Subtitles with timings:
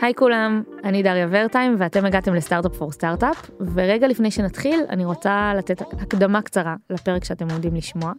[0.00, 5.52] היי כולם, אני דריה ורטיים ואתם הגעתם לסטארט-אפ פור סטארט-אפ, ורגע לפני שנתחיל אני רוצה
[5.56, 8.12] לתת הקדמה קצרה לפרק שאתם עומדים לשמוע.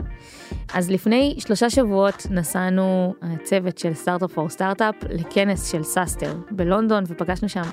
[0.74, 3.14] אז לפני שלושה שבועות נסענו
[3.44, 7.70] צוות של סטארט-אפ פור סטארט-אפ לכנס של סאסטר בלונדון ופגשנו שם אה,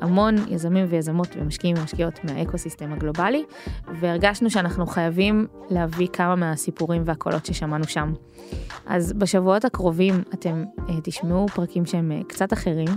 [0.00, 3.44] המון יזמים ויזמות ומשקיעים ומשקיעות מהאקוסיסטם הגלובלי,
[4.00, 8.12] והרגשנו שאנחנו חייבים להביא כמה מהסיפורים והקולות ששמענו שם.
[8.86, 12.88] אז בשבועות הקרובים אתם אה, תשמעו פרקים שהם אה, קצת אחרים,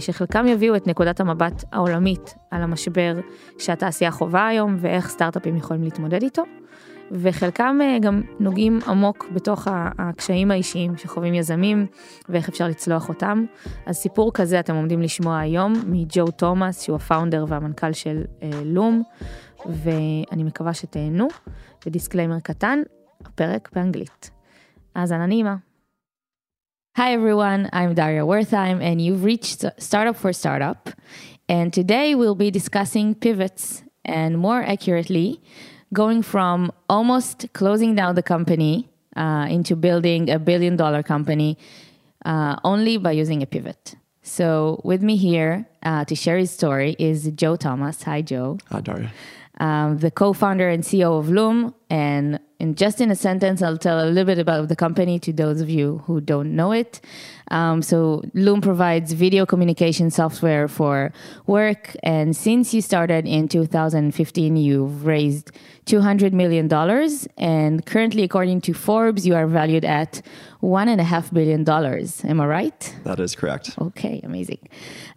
[0.00, 3.14] שחלקם יביאו את נקודת המבט העולמית על המשבר
[3.58, 6.42] שהתעשייה חווה היום ואיך סטארט-אפים יכולים להתמודד איתו.
[7.10, 11.86] וחלקם אה, גם נוגעים עמוק בתוך הקשיים האישיים שחווים יזמים
[12.28, 13.44] ואיך אפשר לצלוח אותם.
[13.86, 19.02] אז סיפור כזה אתם עומדים לשמוע היום מג'ו תומאס שהוא הפאונדר והמנכ"ל של אה, לום
[19.66, 21.28] ואני מקווה שתהנו.
[21.86, 22.78] ודיסקליימר קטן,
[23.20, 24.30] הפרק באנגלית.
[24.94, 25.56] האזנה נעימה.
[26.98, 30.88] Hi everyone, I'm Daria Wertheim and you've reached Startup for Startup.
[31.48, 35.40] And today we'll be discussing pivots and more accurately,
[35.94, 41.56] going from almost closing down the company uh, into building a billion dollar company
[42.26, 43.94] uh, only by using a pivot.
[44.22, 48.02] So, with me here uh, to share his story is Joe Thomas.
[48.02, 48.58] Hi, Joe.
[48.70, 49.12] Hi, Daria.
[49.60, 53.76] Um, the co founder and CEO of Loom, and in just in a sentence, I'll
[53.76, 57.00] tell a little bit about the company to those of you who don't know it.
[57.50, 61.12] Um, so Loom provides video communication software for
[61.46, 65.50] work, and since you started in 2015, you've raised
[65.84, 70.22] 200 million dollars, and currently, according to Forbes, you are valued at
[70.60, 72.24] one and a half billion dollars.
[72.24, 72.96] Am I right?
[73.04, 73.76] That is correct.
[73.78, 74.66] Okay, amazing.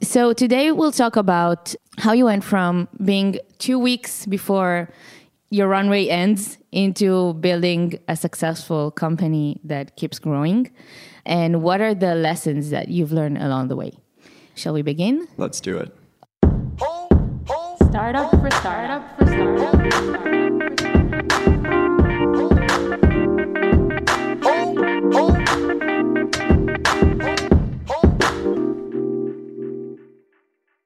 [0.01, 4.89] So today we'll talk about how you went from being two weeks before
[5.49, 10.71] your runway ends into building a successful company that keeps growing?
[11.25, 13.93] And what are the lessons that you've learned along the way?
[14.55, 15.27] Shall we begin?
[15.37, 15.93] Let's do it.
[17.89, 20.27] Startup for startup for startup.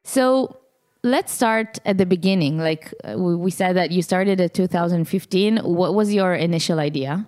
[0.04, 0.61] So
[1.04, 2.58] let's start at the beginning.
[2.58, 5.58] Like uh, we said that you started at 2015.
[5.58, 7.26] What was your initial idea?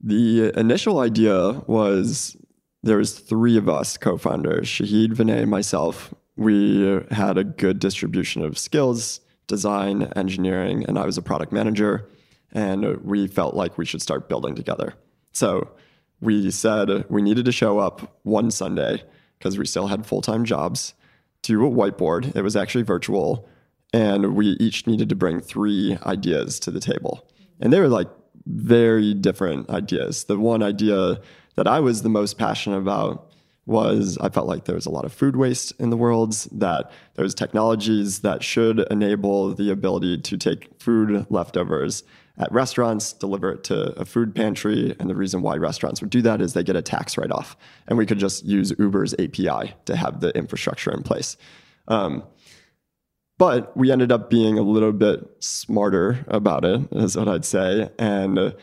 [0.00, 2.36] The initial idea was
[2.82, 6.12] there was three of us co-founders, Shahed, Vinay, myself.
[6.36, 12.08] We had a good distribution of skills, design, engineering, and I was a product manager.
[12.52, 14.94] And we felt like we should start building together.
[15.32, 15.70] So
[16.20, 19.02] we said we needed to show up one Sunday
[19.38, 20.94] because we still had full-time jobs
[21.42, 22.34] to a whiteboard.
[22.36, 23.48] It was actually virtual.
[23.92, 27.28] And we each needed to bring three ideas to the table.
[27.60, 28.08] And they were like
[28.46, 30.24] very different ideas.
[30.24, 31.20] The one idea
[31.56, 33.28] that I was the most passionate about
[33.66, 36.90] was I felt like there was a lot of food waste in the world, that
[37.14, 42.02] there's technologies that should enable the ability to take food leftovers
[42.38, 44.96] at restaurants, deliver it to a food pantry.
[44.98, 47.56] And the reason why restaurants would do that is they get a tax write off.
[47.86, 51.36] And we could just use Uber's API to have the infrastructure in place.
[51.88, 52.24] Um,
[53.38, 57.90] but we ended up being a little bit smarter about it, is what I'd say.
[57.98, 58.54] And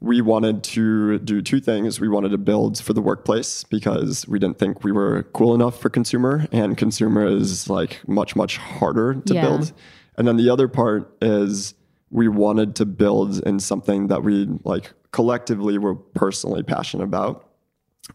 [0.00, 2.00] we wanted to do two things.
[2.00, 5.80] We wanted to build for the workplace because we didn't think we were cool enough
[5.80, 9.42] for consumer, and consumer is like much, much harder to yeah.
[9.42, 9.72] build.
[10.18, 11.74] And then the other part is
[12.10, 17.48] we wanted to build in something that we like collectively were personally passionate about,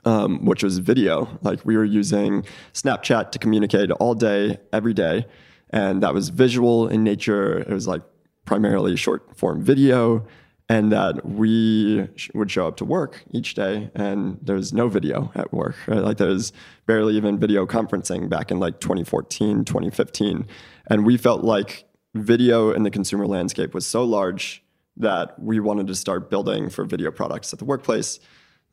[0.06, 1.40] um, which was video.
[1.41, 5.25] Like we were using Snapchat to communicate all day, every day.
[5.72, 7.59] And that was visual in nature.
[7.59, 8.02] It was like
[8.46, 10.25] primarily short form video.
[10.69, 15.52] And that we would show up to work each day and there's no video at
[15.52, 15.75] work.
[15.85, 16.00] Right?
[16.00, 16.53] Like there's
[16.85, 20.47] barely even video conferencing back in like 2014, 2015.
[20.88, 24.63] And we felt like video in the consumer landscape was so large
[24.97, 28.19] that we wanted to start building for video products at the workplace.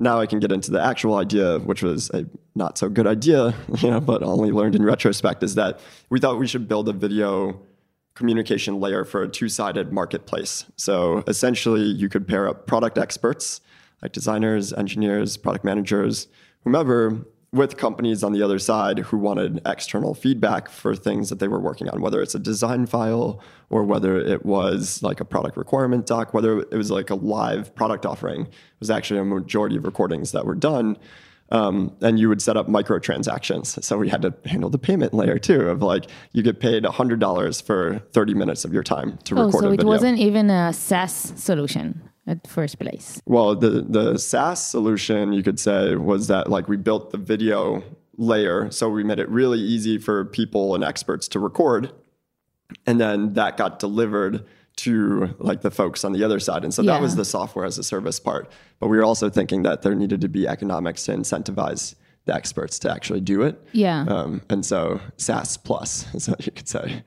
[0.00, 3.54] Now I can get into the actual idea, which was a not so good idea,
[3.78, 5.80] you know, but only learned in retrospect, is that
[6.10, 7.60] we thought we should build a video
[8.14, 10.64] communication layer for a two-sided marketplace.
[10.76, 13.60] So essentially you could pair up product experts
[14.02, 16.28] like designers, engineers, product managers,
[16.64, 21.48] whomever with companies on the other side who wanted external feedback for things that they
[21.48, 25.56] were working on, whether it's a design file or whether it was like a product
[25.56, 28.42] requirement doc, whether it was like a live product offering.
[28.42, 30.98] It was actually a majority of recordings that were done.
[31.50, 33.82] Um, and you would set up microtransactions.
[33.82, 37.62] So we had to handle the payment layer too of like you get paid $100
[37.62, 39.86] for 30 minutes of your time to oh, record so a video.
[39.86, 43.20] it wasn't even a SaaS solution at first place?
[43.26, 47.82] Well, the the SaaS solution you could say was that like we built the video
[48.16, 48.70] layer.
[48.70, 51.92] So we made it really easy for people and experts to record.
[52.86, 54.44] And then that got delivered
[54.78, 56.64] to like the folks on the other side.
[56.64, 56.92] And so Yeah.
[56.92, 58.50] that was the software as a service part.
[58.80, 61.94] But we were also thinking that there needed to be economics to incentivize
[62.26, 63.60] the experts to actually do it.
[63.72, 64.02] Yeah.
[64.08, 67.04] Um, and so SaaS plus is what you could say.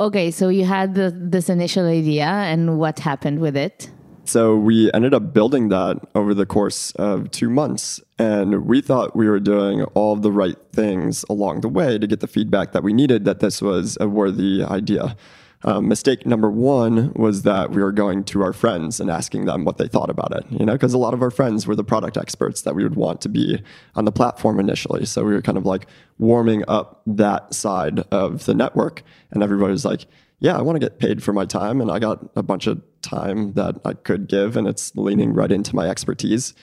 [0.00, 3.90] Okay, so you had the, this initial idea, and what happened with it?
[4.28, 7.98] So we ended up building that over the course of two months.
[8.18, 12.20] And we thought we were doing all the right things along the way to get
[12.20, 15.16] the feedback that we needed that this was a worthy idea.
[15.64, 19.64] Um, mistake number one was that we were going to our friends and asking them
[19.64, 20.44] what they thought about it.
[20.50, 22.96] You know, because a lot of our friends were the product experts that we would
[22.96, 23.62] want to be
[23.94, 25.06] on the platform initially.
[25.06, 25.86] So we were kind of like
[26.18, 30.06] warming up that side of the network, and everybody was like,
[30.38, 32.80] "Yeah, I want to get paid for my time, and I got a bunch of
[33.08, 36.54] time that I could give, and it's leaning right into my expertise."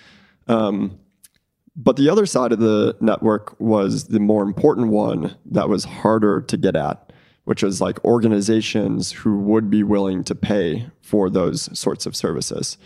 [0.48, 1.00] Um,
[1.76, 6.42] but the other side of the network was the more important one that was harder
[6.42, 7.12] to get at,
[7.44, 12.78] which was like organizations who would be willing to pay for those sorts of services.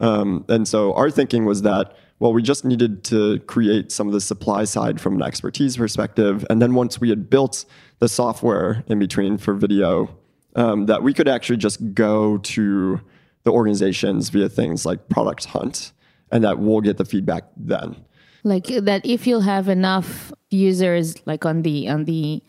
[0.00, 4.14] Um, and so our thinking was that, well, we just needed to create some of
[4.14, 6.44] the supply side from an expertise perspective.
[6.48, 7.66] And then once we had built
[7.98, 10.08] the software in between for video,
[10.56, 13.00] um, that we could actually just go to
[13.44, 15.92] the organizations via things like Product Hunt,
[16.30, 17.96] and that we'll get the feedback then.
[18.42, 22.42] Like that, if you'll have enough users, like on the on the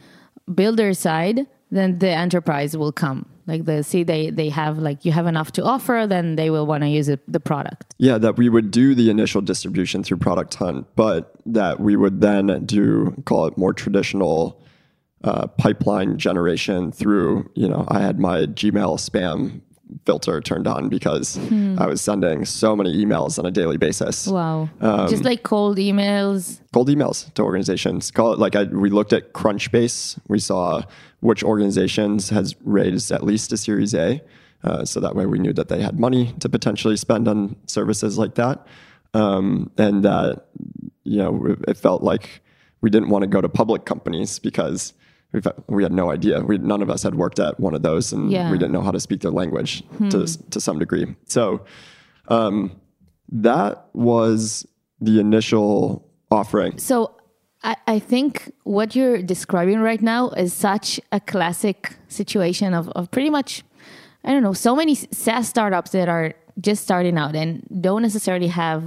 [0.54, 3.26] builder side, then the enterprise will come.
[3.48, 6.66] Like they see they they have like you have enough to offer, then they will
[6.66, 7.96] want to use it, the product.
[7.98, 12.22] Yeah, that we would do the initial distribution through Product Hunt, but that we would
[12.22, 14.62] then do call it more traditional
[15.24, 17.50] uh, pipeline generation through.
[17.56, 19.62] You know, I had my Gmail spam
[20.06, 21.38] filter turned on because
[21.78, 24.26] I was sending so many emails on a daily basis.
[24.26, 26.62] Wow, Um, just like cold emails.
[26.74, 28.10] cold emails to organizations.
[28.10, 30.18] Call it like I, we looked at Crunchbase.
[30.30, 30.84] We saw
[31.20, 34.22] which organizations has raised at least a Series A,
[34.64, 38.18] uh, so that way we knew that they had money to potentially spend on services
[38.18, 38.66] like that,
[39.14, 40.46] um, and that
[41.04, 42.42] you know it felt like
[42.80, 44.94] we didn't want to go to public companies because.
[45.34, 46.42] We we had no idea.
[46.42, 48.52] We, none of us had worked at one of those, and Yeah.
[48.52, 51.16] we didn't know how to speak their language to to some degree.
[51.26, 51.62] So,
[52.28, 52.72] um,
[53.30, 54.66] that was
[55.00, 56.78] the initial offering.
[56.78, 57.16] So
[57.64, 63.10] I, I think what you're describing right now is such a classic situation of, of
[63.12, 63.64] pretty much,
[64.24, 68.48] I don't know, so many SaaS startups that are just starting out and don't necessarily
[68.48, 68.84] have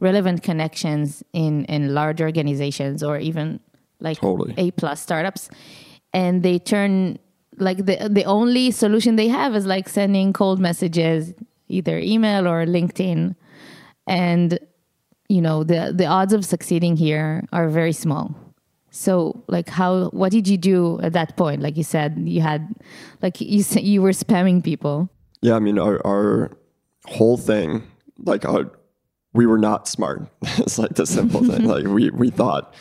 [0.00, 3.60] relevant connections in, in large organizations or even
[4.00, 4.54] like Totally.
[4.58, 5.48] A plus startups.
[6.16, 7.18] And they turn
[7.58, 11.34] like the the only solution they have is like sending cold messages,
[11.68, 13.36] either email or LinkedIn.
[14.06, 14.58] And
[15.28, 18.32] you know the the odds of succeeding here are very small
[18.92, 22.72] so like how what did you do at that point like you said you had
[23.22, 25.10] like you said you were spamming people
[25.42, 26.56] Yeah, I mean, our, our
[27.06, 27.82] whole thing,
[28.18, 28.70] like, our,
[29.32, 30.26] we were not smart.
[30.58, 31.66] it's like the simple thing.
[31.74, 32.74] Like, we, we thought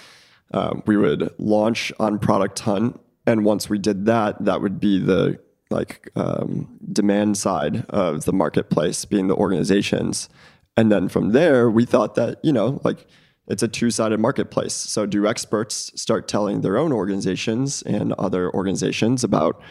[0.54, 3.00] uh, we would launch on Product Hunt.
[3.27, 5.39] And once we did that, that would be the
[5.69, 10.30] like um, demand side of the marketplace, being the organizations.
[10.77, 13.07] And then from there, we thought that, you know, like,
[13.48, 14.74] it's a two sided marketplace.
[14.74, 19.62] So, do experts start telling their own organizations and other organizations about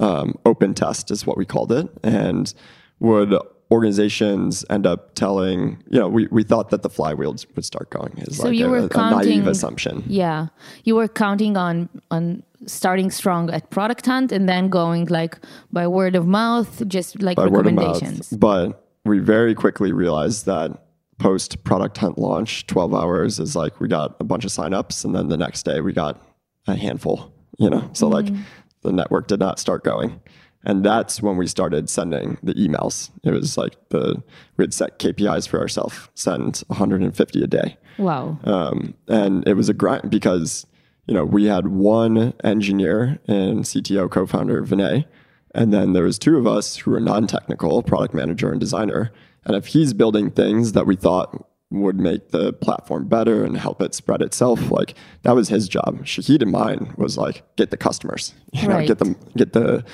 [0.00, 1.88] um, OpenTest is what we called it.
[2.02, 2.52] And
[2.98, 3.34] would
[3.70, 8.12] organizations end up telling, you know, we, we thought that the flywheel would start going
[8.18, 10.04] is So like you a, were a naive counting- assumption.
[10.06, 10.48] yeah
[10.84, 15.38] you were counting on on starting strong at product hunt and then going like
[15.72, 18.40] by word of mouth just like by word of recommendations mouth.
[18.40, 20.84] But we very quickly realized that
[21.18, 25.14] post product hunt launch, 12 hours is like we got a bunch of signups and
[25.14, 26.20] then the next day we got
[26.66, 27.88] a handful, you know?
[27.92, 28.42] So like mm.
[28.82, 30.20] the network did not start going.
[30.64, 33.10] And that's when we started sending the emails.
[33.22, 34.22] It was like the
[34.56, 37.78] we had set KPIs for ourselves, send 150 a day.
[37.98, 40.66] wow Um, and it was a grind because,
[41.06, 45.06] you know, we had one engineer and CTO co-founder Vinay,
[45.54, 49.10] and then there was two of us who were non-technical, product manager and designer.
[49.46, 53.80] And if he's building things that we thought would make the platform better and help
[53.80, 56.04] it spread itself, like that was his job.
[56.04, 58.86] Shahed and mine was like get the customers, you know, Right.
[58.88, 59.84] get them, get the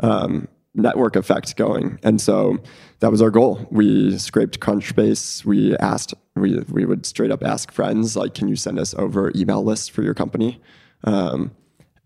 [0.00, 1.98] um, network effect going.
[2.02, 2.58] And so
[3.00, 3.66] that was our goal.
[3.70, 5.44] We scraped Crunchbase.
[5.44, 9.32] We asked, we, we would straight up ask friends, like, can you send us over
[9.34, 10.60] email lists for your company?
[11.04, 11.52] Um,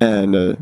[0.00, 0.56] and uh,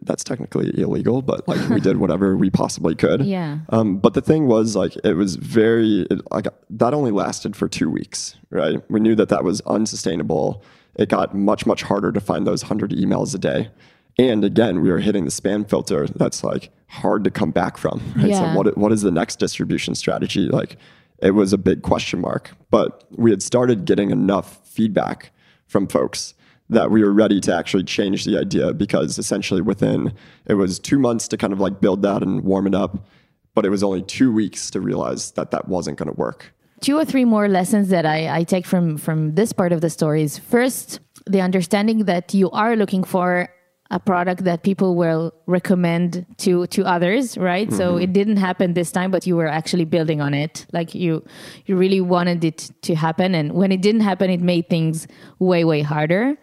[0.00, 3.20] that's technically illegal, but like we did whatever we possibly could.
[3.26, 3.58] Yeah.
[3.68, 7.68] Um, but the thing was, like, it was very it, like that only lasted for
[7.68, 8.80] two weeks, right?
[8.88, 10.62] We knew that that was unsustainable.
[10.94, 13.68] it got much, much harder to find those 100 emails a day.
[14.18, 18.00] And again, we were hitting the spam filter that's like hard to come back from.
[18.16, 18.28] Right?
[18.28, 18.52] Yeah.
[18.52, 20.48] So, what, what is the next distribution strategy?
[20.48, 20.76] Like,
[21.18, 22.52] it was a big question mark.
[22.70, 25.32] But we had started getting enough feedback
[25.66, 26.34] from folks
[26.68, 30.12] that we were ready to actually change the idea because essentially within
[30.46, 33.06] it was two months to kind of like build that and warm it up
[33.54, 36.96] but it was only two weeks to realize that that wasn't going to work two
[36.96, 40.22] or three more lessons that I, I take from from this part of the story
[40.22, 43.48] is first the understanding that you are looking for
[43.90, 47.76] a product that people will recommend to to others right mm-hmm.
[47.76, 51.24] so it didn't happen this time but you were actually building on it like you
[51.66, 55.06] you really wanted it to happen and when it didn't happen it made things
[55.38, 56.36] way way harder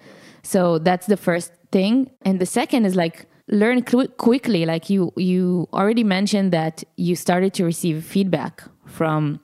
[0.43, 2.11] so that's the first thing.
[2.21, 4.65] And the second is like learn qu- quickly.
[4.65, 9.39] Like you, you already mentioned that you started to receive feedback from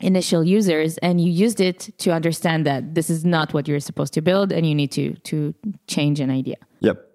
[0.00, 4.12] initial users and you used it to understand that this is not what you're supposed
[4.12, 5.54] to build and you need to to
[5.86, 6.56] change an idea.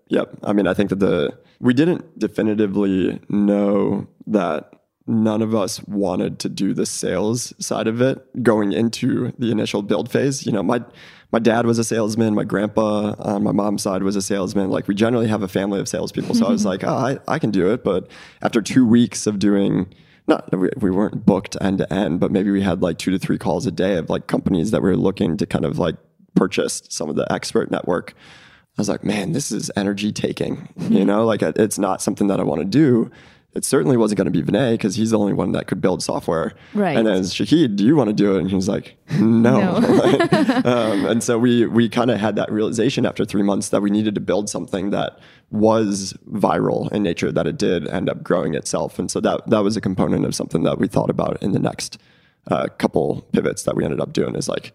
[0.09, 0.39] Yep.
[0.43, 4.73] I mean, I think that the we didn't definitively know that
[5.07, 9.81] none of us wanted to do the sales side of it going into the initial
[9.81, 10.45] build phase.
[10.45, 10.83] You know, my
[11.31, 12.33] my dad was a salesman.
[12.33, 14.69] My grandpa on my mom's side was a salesman.
[14.69, 16.35] Like we generally have a family of salespeople.
[16.35, 16.69] So I was mm-hmm.
[16.69, 17.83] like, oh, I, I can do it.
[17.83, 18.09] But
[18.41, 19.93] after two weeks of doing,
[20.27, 23.19] not we, we weren't booked end to end, but maybe we had like two to
[23.19, 25.95] three calls a day of like companies that were looking to kind of like
[26.35, 28.15] purchase some of the expert network.
[28.79, 30.69] I was like, man, this is energy taking.
[30.89, 33.11] You know, like it's not something that I want to do
[33.53, 36.03] it certainly wasn't going to be Vinay because he's the only one that could build
[36.03, 36.53] software.
[36.73, 36.95] Right.
[36.95, 38.41] And then Shahed, do you want to do it?
[38.41, 39.79] And he was like, no.
[39.79, 39.87] no.
[40.65, 43.89] um, and so we we kind of had that realization after three months that we
[43.89, 45.19] needed to build something that
[45.49, 48.99] was viral in nature, that it did end up growing itself.
[48.99, 51.59] And so that that was a component of something that we thought about in the
[51.59, 51.99] next
[52.47, 54.73] uh, couple pivots that we ended up doing is like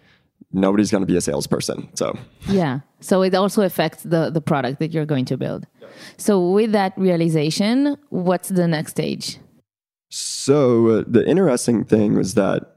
[0.54, 1.88] nobody's going to be a salesperson.
[1.94, 2.16] So
[2.48, 5.66] yeah, so it also affects the the product that you're going to build.
[6.16, 9.38] So with that realization, what's the next stage?
[10.10, 12.76] So uh, the interesting thing was that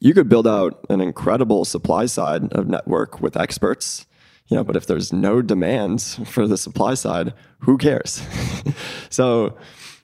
[0.00, 4.06] you could build out an incredible supply side of network with experts.
[4.48, 8.22] You know, but if there's no demands for the supply side, who cares?
[9.10, 9.56] so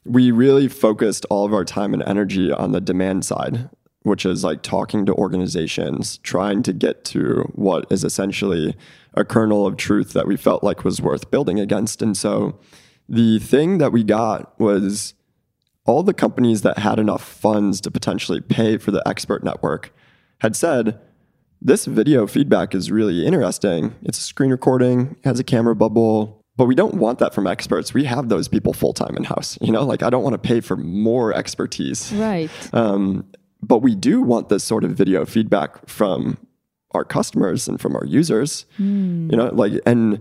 [0.04, 3.70] we really focused all of our time and energy on the demand side
[4.02, 8.76] which is like talking to organizations, trying to get to what is essentially
[9.14, 12.02] a kernel of truth that we felt like was worth building against.
[12.02, 12.58] And so
[13.08, 15.14] the thing that we got was
[15.84, 19.94] all the companies that had enough funds to potentially pay for the expert network
[20.40, 20.98] had said,
[21.60, 23.94] this video feedback is really interesting.
[24.02, 27.94] It's a screen recording, has a camera bubble, but we don't want that from experts.
[27.94, 29.58] We have those people full time in house.
[29.60, 32.12] You know, like I don't want to pay for more expertise.
[32.12, 32.50] Right.
[32.72, 33.24] Um,
[33.62, 36.38] but we do want this sort of video feedback from
[36.92, 38.66] our customers and from our users.
[38.78, 39.30] Mm.
[39.30, 40.20] You know, like, and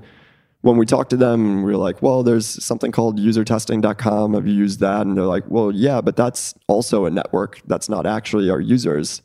[0.61, 4.33] when we talk to them, we're like, well, there's something called usertesting.com.
[4.33, 5.01] Have you used that?
[5.01, 7.61] And they're like, well, yeah, but that's also a network.
[7.65, 9.21] That's not actually our users.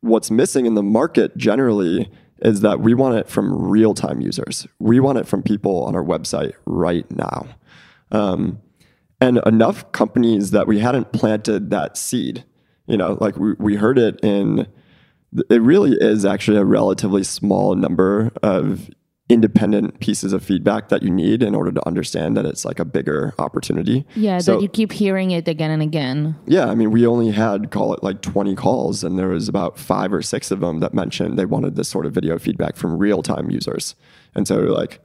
[0.00, 4.66] What's missing in the market generally is that we want it from real time users.
[4.80, 7.46] We want it from people on our website right now.
[8.10, 8.60] Um,
[9.20, 12.44] and enough companies that we hadn't planted that seed
[12.86, 14.66] you know, like we, we heard it in,
[15.50, 18.90] it really is actually a relatively small number of
[19.28, 22.84] independent pieces of feedback that you need in order to understand that it's like a
[22.84, 24.04] bigger opportunity.
[24.14, 26.36] Yeah, so, that you keep hearing it again and again.
[26.46, 29.78] Yeah, I mean, we only had call it like 20 calls and there was about
[29.78, 32.98] 5 or 6 of them that mentioned they wanted this sort of video feedback from
[32.98, 33.94] real-time users.
[34.34, 35.00] And so like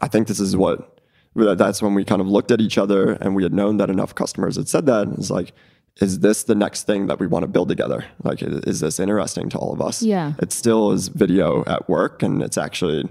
[0.00, 1.00] I think this is what
[1.34, 4.14] that's when we kind of looked at each other and we had known that enough
[4.14, 5.08] customers had said that.
[5.18, 5.52] It's like
[6.00, 8.04] is this the next thing that we want to build together?
[8.22, 10.02] Like, is this interesting to all of us?
[10.02, 10.32] Yeah.
[10.40, 13.08] It still is video at work, and it's actually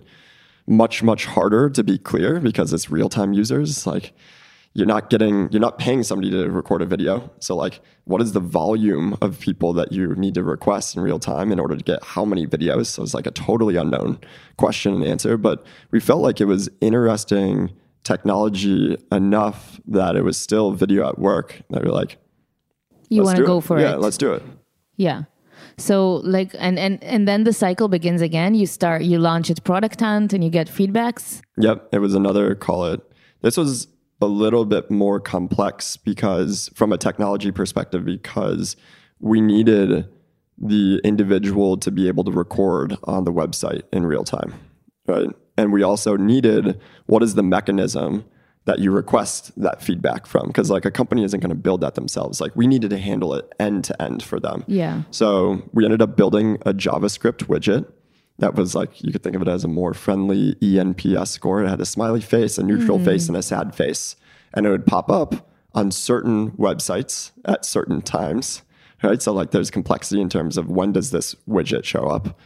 [0.67, 3.87] much, much harder to be clear because it's real time users.
[3.87, 4.13] Like,
[4.73, 7.31] you're not getting, you're not paying somebody to record a video.
[7.39, 11.19] So, like, what is the volume of people that you need to request in real
[11.19, 12.87] time in order to get how many videos?
[12.87, 14.19] So, it's like a totally unknown
[14.57, 15.37] question and answer.
[15.37, 17.71] But we felt like it was interesting
[18.03, 22.17] technology enough that it was still video at work that we're like,
[23.09, 23.61] you want to go it.
[23.61, 23.89] for yeah, it.
[23.91, 24.43] Yeah, let's do it.
[24.97, 25.23] Yeah.
[25.77, 28.55] So like and and and then the cycle begins again.
[28.55, 31.41] You start you launch it product hunt and you get feedbacks.
[31.57, 33.01] Yep, it was another call it.
[33.41, 33.87] This was
[34.21, 38.75] a little bit more complex because from a technology perspective because
[39.19, 40.07] we needed
[40.57, 44.53] the individual to be able to record on the website in real time,
[45.07, 45.29] right?
[45.57, 48.23] And we also needed what is the mechanism
[48.65, 51.95] that you request that feedback from because like a company isn't going to build that
[51.95, 52.39] themselves.
[52.39, 54.63] Like we needed to handle it end to end for them.
[54.67, 55.03] Yeah.
[55.11, 57.85] So we ended up building a javascript widget
[58.39, 61.63] that was like you could think of it as a more friendly ENPS score.
[61.63, 64.15] It had a smiley face, a neutral face, and a sad face,
[64.53, 68.61] and it would pop up on certain websites at certain times.
[69.03, 72.39] Right, so like there's complexity in terms of when does this widget show up,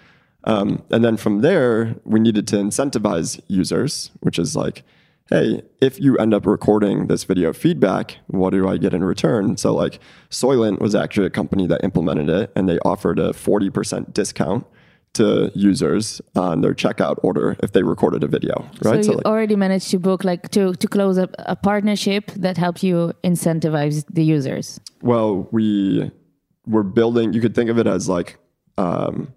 [0.44, 4.84] um, and then from there we needed to incentivize users, which is like,
[5.29, 9.57] hey, if you end up recording this video feedback, what do I get in return?
[9.57, 14.13] So like Soylent was actually a company that implemented it, and they offered a 40%
[14.13, 14.65] discount
[15.13, 19.03] to users on their checkout order if they recorded a video, right?
[19.03, 22.57] So you like, already managed to book like to to close a, a partnership that
[22.57, 24.79] helped you incentivize the users.
[25.01, 26.12] well, we
[26.67, 27.34] were building.
[27.34, 28.38] You could think of it as like
[28.77, 29.34] um,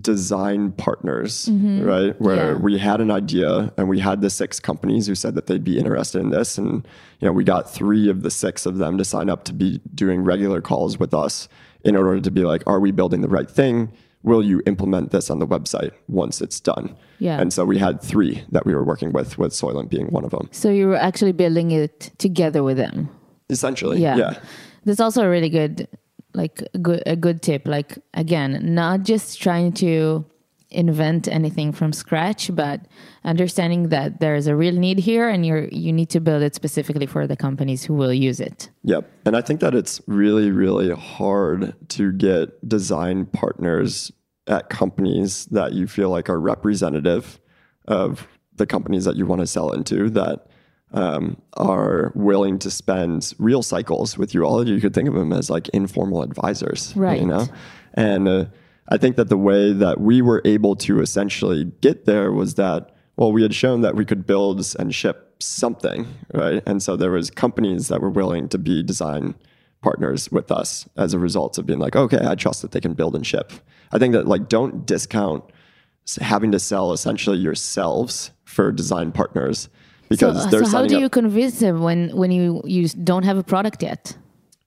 [0.00, 1.82] design partners, mm-hmm.
[1.82, 2.20] right?
[2.20, 2.58] Where Yeah.
[2.58, 5.78] we had an idea and we had the six companies who said that they'd be
[5.78, 6.86] interested in this, and
[7.20, 9.80] you know, we got three of the six of them to sign up to be
[9.94, 11.48] doing regular calls with us
[11.82, 13.90] in order to be like, are we building the right thing?
[14.22, 16.94] Will you implement this on the website once it's done?
[17.20, 17.40] Yeah.
[17.40, 20.30] And so we had three that we were working with, with Soylent being one of
[20.30, 20.48] them.
[20.52, 23.08] So you were actually building it together with them.
[23.48, 24.16] Essentially, Yeah.
[24.16, 24.38] yeah.
[24.84, 25.88] That's also a really good
[26.34, 27.66] like a good a good tip.
[27.66, 30.24] Like again, not just trying to
[30.70, 32.80] invent anything from scratch, but
[33.24, 37.06] understanding that there's a real need here and you're you need to build it specifically
[37.06, 38.70] for the companies who will use it.
[38.84, 39.10] Yep.
[39.26, 44.12] And I think that it's really, really hard to get design partners
[44.46, 47.40] at companies that you feel like are representative
[47.86, 50.46] of the companies that you want to sell into that
[50.92, 54.66] um, are willing to spend real cycles with you all.
[54.66, 57.20] You could think of them as like informal advisors, Right.
[57.20, 57.46] You know,
[57.94, 58.44] and uh,
[58.88, 62.94] I think that the way that we were able to essentially get there was that
[63.16, 66.62] well, we had shown that we could build and ship something, right?
[66.64, 69.34] And so there was companies that were willing to be design
[69.82, 72.94] partners with us as a result of being like, okay, I trust that they can
[72.94, 73.52] build and ship.
[73.92, 75.44] I think that like don't discount
[76.18, 79.68] having to sell essentially yourselves for design partners
[80.10, 81.00] because so, so how do up.
[81.00, 84.16] you convince them when when you you don't have a product yet?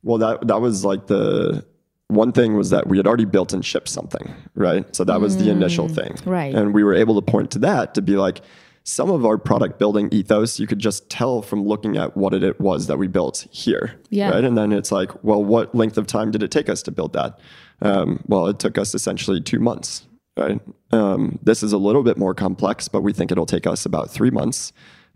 [0.02, 1.64] Well, that that was like the
[2.08, 4.84] one thing was that we had already built and shipped something, right?
[4.96, 6.54] So that was the initial thing, Mm, right.
[6.56, 8.42] And we were able to point to that to be like
[8.84, 12.60] some of our product building ethos you could just tell from looking at what it
[12.60, 14.30] was that we built here, Yeah.
[14.32, 14.44] right?
[14.44, 17.14] And then it's like, well, what length of time did it take us to build
[17.14, 17.40] that?
[17.82, 20.06] Um, well, it took us essentially two months,
[20.38, 20.60] right?
[20.92, 24.12] Um, this is a little bit more complex, but we think it'll take us about
[24.12, 24.74] three months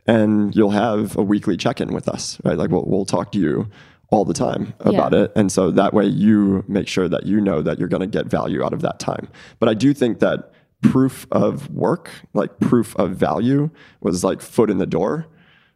[0.08, 2.58] and you'll have a weekly check-in with us, right?
[2.58, 3.68] Like we'll, we'll talk to you
[4.10, 5.24] all the time about Yeah.
[5.24, 5.32] it.
[5.36, 8.26] And so that way you make sure that you know that you're going to get
[8.28, 9.28] value out of that time.
[9.60, 14.70] But I do think that proof of work, like proof of value was like foot
[14.70, 15.28] in the door.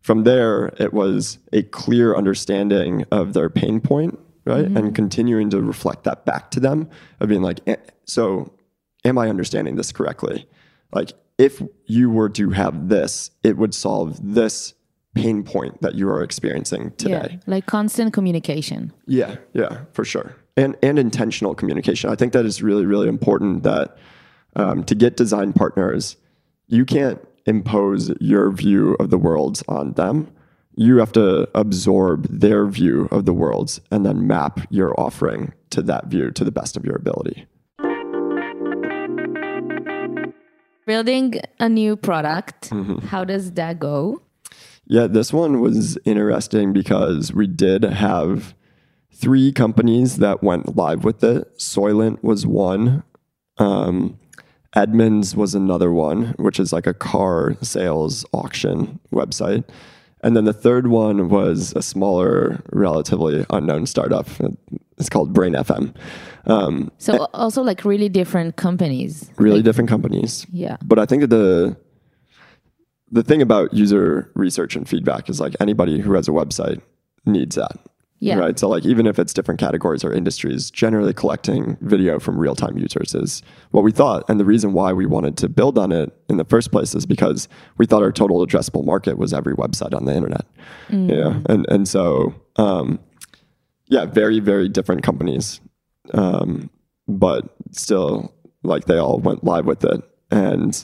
[0.01, 4.65] From there, it was a clear understanding of their pain point, right?
[4.65, 6.89] And continuing to reflect that back to them
[7.19, 8.51] of being like, "Eh, so
[9.03, 10.47] am I understanding this correctly?
[10.93, 14.75] Like, if you were to have this, it would solve this
[15.15, 17.29] pain point that you are experiencing today.
[17.31, 18.93] Yeah, like constant communication.
[19.07, 20.35] Yeah, yeah, for sure.
[20.55, 22.11] And and intentional communication.
[22.11, 23.63] I think that is really really important.
[23.63, 23.97] That
[24.55, 26.15] um, to get design partners,
[26.67, 30.31] you can't impose your view of the world on them.
[30.75, 35.81] You have to absorb their view of the world and then map your offering to
[35.81, 37.47] that view to the best of your ability.
[40.85, 43.07] Building a new product, Mm-hmm.
[43.07, 44.21] how does that go?
[44.85, 48.53] Yeah, this one was interesting because we did have
[49.13, 51.57] three companies that went live with it.
[51.57, 53.03] Soylent was one.
[53.57, 54.17] Um,
[54.75, 59.63] Edmunds was another one, which is like a car sales auction website.
[60.23, 64.27] And then the third one was a smaller, relatively unknown startup.
[65.01, 65.93] It's called Brain FM.
[66.45, 69.29] Um, So also like really different companies.
[69.37, 70.45] really different companies.
[70.51, 70.77] Yeah.
[70.83, 71.75] But I think that the
[73.11, 76.79] the thing about user research and feedback is like anybody who has a website
[77.25, 77.75] needs that.
[78.23, 78.37] Yeah.
[78.37, 78.57] Right.
[78.59, 82.77] So like even if it's different categories or industries, generally collecting video from real time
[82.77, 84.23] users is what we thought.
[84.29, 87.07] And the reason why we wanted to build on it in the first place is
[87.07, 90.45] because we thought our total addressable market was every website on the internet.
[90.91, 91.41] Yeah.
[91.49, 92.99] And and so um
[93.91, 95.59] yeah, very, very different companies.
[96.13, 96.69] Um,
[97.07, 100.01] but still like they all went live with it.
[100.31, 100.83] And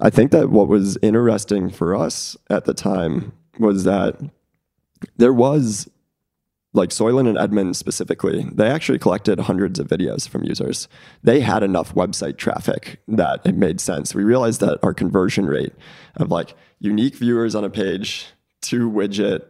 [0.00, 4.20] I think that what was interesting for us at the time was that
[5.16, 5.88] there was
[6.72, 10.88] like Soylent and Edmund specifically, they actually collected hundreds of videos from users.
[11.22, 14.12] They had enough website traffic that it made sense.
[14.12, 15.72] We realized that our conversion rate
[16.16, 18.26] of like unique viewers on a page
[18.62, 19.44] to widget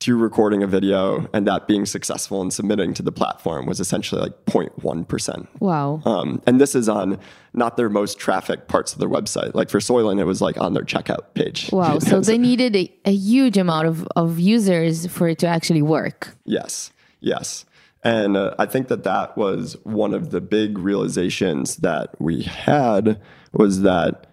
[0.00, 4.20] to recording a video and that being successful and submitting to the platform was essentially
[4.20, 5.48] like 0.1%.
[5.58, 6.00] Wow.
[6.04, 7.18] Um, and this is on
[7.52, 9.54] not their most traffic parts of their website.
[9.54, 11.70] Like for Soylent, it was like on their checkout page.
[11.72, 11.98] Wow.
[12.08, 16.34] So they needed a, a huge amount of, of users for it to actually work.
[16.46, 17.66] Yes, yes.
[18.02, 23.20] And uh, I think that that was one of the big realizations that we had
[23.52, 24.28] was that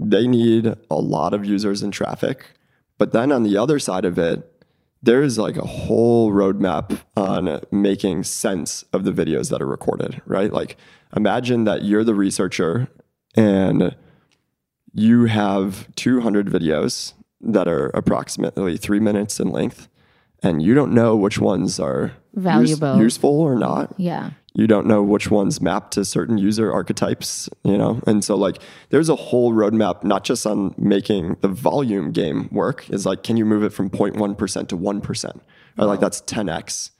[0.00, 2.46] they need a lot of users and traffic.
[2.98, 4.49] But then on the other side of it,
[5.02, 10.52] there's like a whole roadmap on making sense of the videos that are recorded, right?
[10.52, 10.76] Like
[11.16, 12.88] imagine that you're the researcher
[13.34, 13.96] and
[14.92, 19.88] you have 200 videos that are approximately three minutes in length
[20.42, 22.98] and you don't know which ones are use- Valuable.
[22.98, 24.30] useful or not Yeah.
[24.54, 28.00] You don't know which ones map to certain user archetypes, you know?
[28.06, 28.60] And so like
[28.90, 33.36] there's a whole roadmap, not just on making the volume game work, is like, can
[33.36, 35.40] you move it from 0.1% to 1%?
[35.78, 36.90] Or like that's 10x,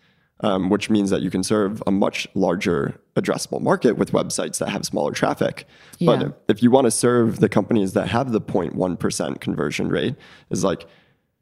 [0.40, 4.68] um, which means that you can serve a much larger addressable market with websites that
[4.68, 5.66] have smaller traffic.
[5.98, 6.16] Yeah.
[6.16, 10.14] But if you want to serve the companies that have the 0.1% conversion rate,
[10.50, 10.86] is like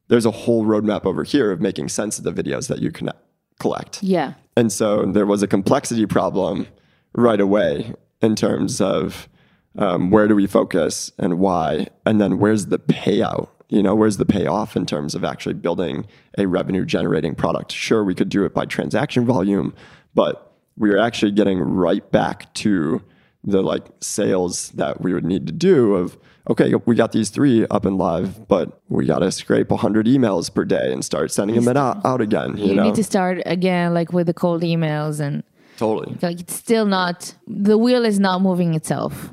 [0.09, 3.11] there's a whole roadmap over here of making sense of the videos that you can
[3.59, 4.03] collect.
[4.03, 4.35] Yeah.
[4.57, 6.67] And so there was a complexity problem
[7.15, 9.29] right away in terms of
[9.77, 13.49] um, where do we focus and why, and then where's the payout?
[13.69, 17.71] You know, where's the payoff in terms of actually building a revenue generating product?
[17.71, 19.75] Sure, we could do it by transaction volume,
[20.15, 23.03] but we are actually getting right back to
[23.45, 26.19] the like sales that we would need to do of
[26.51, 30.53] okay we got these three up and live but we got to scrape 100 emails
[30.53, 32.83] per day and start sending them out, out again you, You know?
[32.85, 35.45] need to start again, like with the cold emails, and
[35.77, 36.17] totally.
[36.21, 39.31] Like it's still not the wheel is not moving itself.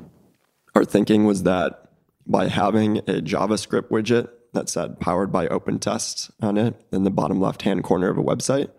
[0.74, 1.82] our thinking was that
[2.26, 7.40] by having a JavaScript widget that said powered by OpenTest on it in the bottom
[7.40, 8.70] left hand corner of a website,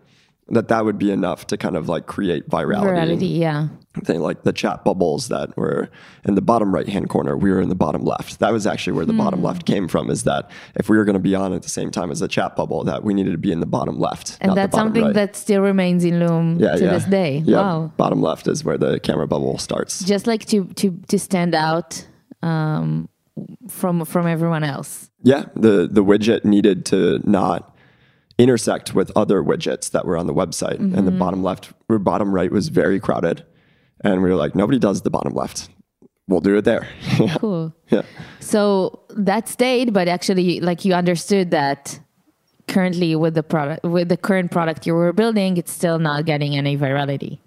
[0.50, 2.84] that that would be enough to kind of like create virality.
[3.18, 3.68] Virality, yeah.
[4.04, 5.90] Thing like the chat bubbles that were
[6.24, 8.38] in the bottom right hand corner, we were in the bottom left.
[8.38, 9.18] That was actually where the Hmm.
[9.18, 10.08] bottom left came from.
[10.08, 12.28] Is that if we were going to be on at the same time as the
[12.28, 15.04] chat bubble, that we needed to be in the bottom left, And not that's something
[15.04, 15.14] right.
[15.14, 16.90] that still remains in Loom yeah, to yeah.
[16.92, 17.42] this day.
[17.44, 17.92] Yeah, Wow.
[17.96, 20.04] bottom left is where the camera bubble starts.
[20.04, 22.06] Just like to to to stand out
[22.42, 23.08] um,
[23.68, 25.10] from from everyone else.
[25.24, 27.74] Yeah, the the widget needed to not
[28.38, 31.18] intersect with other widgets that were on the website, and the mm-hmm.
[31.18, 33.44] bottom left or bottom right was very crowded,
[34.02, 35.68] and we were like, nobody does the bottom left.
[36.28, 36.86] We'll do it there.
[37.18, 37.36] yeah.
[37.38, 37.74] Cool.
[37.88, 38.02] yeah.
[38.40, 41.98] So that stayed, but actually, like you understood that
[42.68, 46.56] currently with the product, with the current product you were building, it's still not getting
[46.56, 47.38] any virality.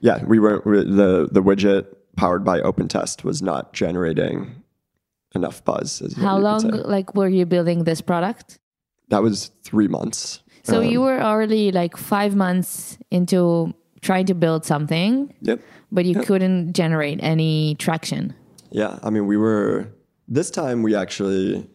[0.00, 1.86] Yeah, we were we- the the widget
[2.16, 4.62] powered by OpenTest was not generating
[5.34, 6.02] enough buzz.
[6.16, 8.58] How long, like, were you building this product?
[9.10, 10.40] That was three months.
[10.62, 15.60] So Um, you were already like five months into trying to build something, Yep.
[15.92, 18.32] but you couldn't generate any traction.
[18.70, 19.88] Yeah, I mean, we were
[20.28, 21.68] this time we actually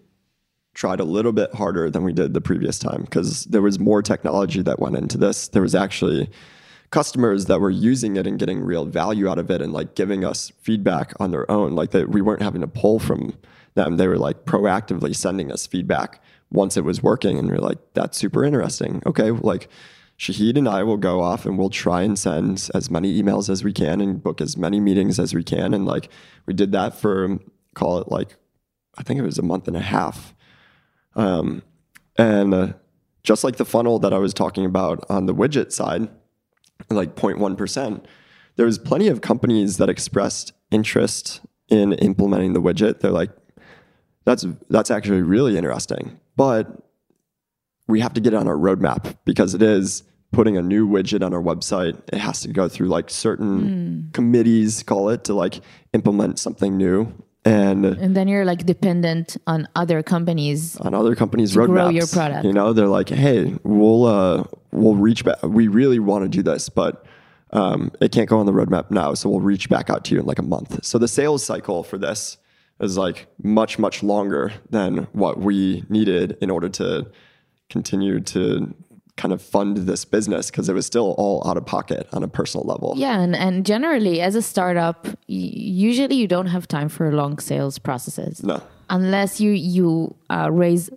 [0.74, 4.02] tried a little bit harder than we did the previous time because there was more
[4.02, 5.50] technology that went into this.
[5.50, 6.30] There was actually
[6.92, 10.24] customers that were using it and getting real value out of it and like giving
[10.24, 11.76] us feedback on their own.
[11.76, 13.34] Like that we weren't having to pull from
[13.74, 13.98] them.
[13.98, 16.22] They were like proactively sending us feedback
[16.56, 19.02] once it was working and we are like, that's super interesting.
[19.06, 19.70] Okay, like
[20.18, 23.64] Shahed and I will go off and we'll try and send as many emails as
[23.64, 25.74] we can and book as many meetings as we can.
[25.74, 26.10] And like
[26.46, 27.38] we did that for
[27.74, 28.38] call it like
[28.98, 30.34] I think it was a month and a half.
[31.16, 31.64] Um,
[32.18, 32.74] and uh,
[33.24, 36.08] just like the funnel that I was talking about on the widget side,
[36.90, 38.06] like 0.1%,
[38.56, 43.00] there was plenty of companies that expressed interest in implementing the widget.
[43.02, 43.32] They're like,
[44.24, 46.20] that's that's actually really interesting.
[46.36, 46.68] But
[47.88, 51.24] we have to get it on our roadmap because it is putting a new widget
[51.26, 52.02] on our website.
[52.12, 55.62] It has to go through like certain committees, call it, to like
[55.94, 57.14] implement something new.
[57.46, 60.78] And And then you're like dependent on other companies.
[60.78, 61.68] on other companies' To roadmaps.
[61.68, 62.44] grow your product.
[62.46, 65.42] You know, they're like, hey, we'll uh, we'll reach back.
[65.44, 67.06] We really want to do this, but
[67.52, 69.14] um, it can't go on the roadmap now.
[69.14, 70.84] So we'll reach back out to you in like a month.
[70.84, 72.38] So the sales cycle for this
[72.80, 77.10] is like much much longer than what we needed in order to
[77.70, 78.74] continue to
[79.18, 82.28] kind of fund this business because it was still all out of pocket on a
[82.28, 82.94] personal level.
[82.98, 87.80] Yeah, and, and generally, as a startup, usually you don't have time for long sales
[87.80, 88.44] processes.
[88.44, 88.62] No.
[88.90, 90.90] unless you you uh, raise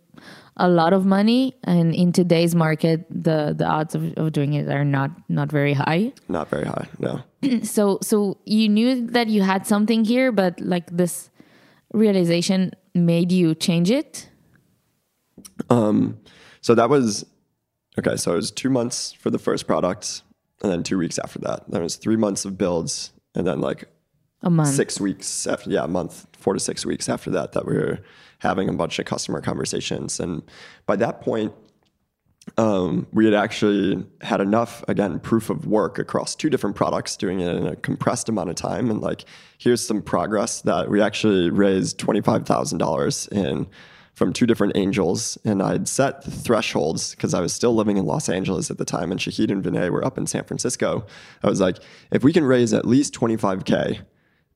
[0.57, 4.69] a lot of money and in today's market the the odds of, of doing it
[4.69, 6.87] are not not very high Not very high.
[6.99, 7.23] No.
[7.63, 11.31] so so you knew that you had something here but like this
[11.93, 14.29] realization made you change it
[15.71, 16.19] Um,
[16.61, 17.25] So that was
[17.99, 20.23] Okay, so it was two months for the first product,
[20.63, 21.65] and then two weeks after that.
[21.69, 23.89] Then it was three months of builds, and then like
[24.43, 24.69] A month.
[24.69, 27.99] six weeks after, yeah, a month, four to six weeks after that, that we were
[28.39, 30.21] having a bunch of customer conversations.
[30.21, 30.43] And
[30.87, 31.53] by that point,
[32.57, 37.41] um, we had actually had enough, again, proof of work across two different products, doing
[37.41, 38.91] it in a compressed amount of time.
[38.91, 39.25] And like,
[39.59, 43.67] here's some progress that we actually raised $25,000 in
[44.15, 45.39] from two different angels.
[45.45, 48.85] And I'd set the thresholds because I was still living in Los Angeles at the
[48.85, 51.07] time, and Shahed and Vinay were up in San Francisco.
[51.43, 51.79] I was like,
[52.11, 54.01] if we can raise at least 25K,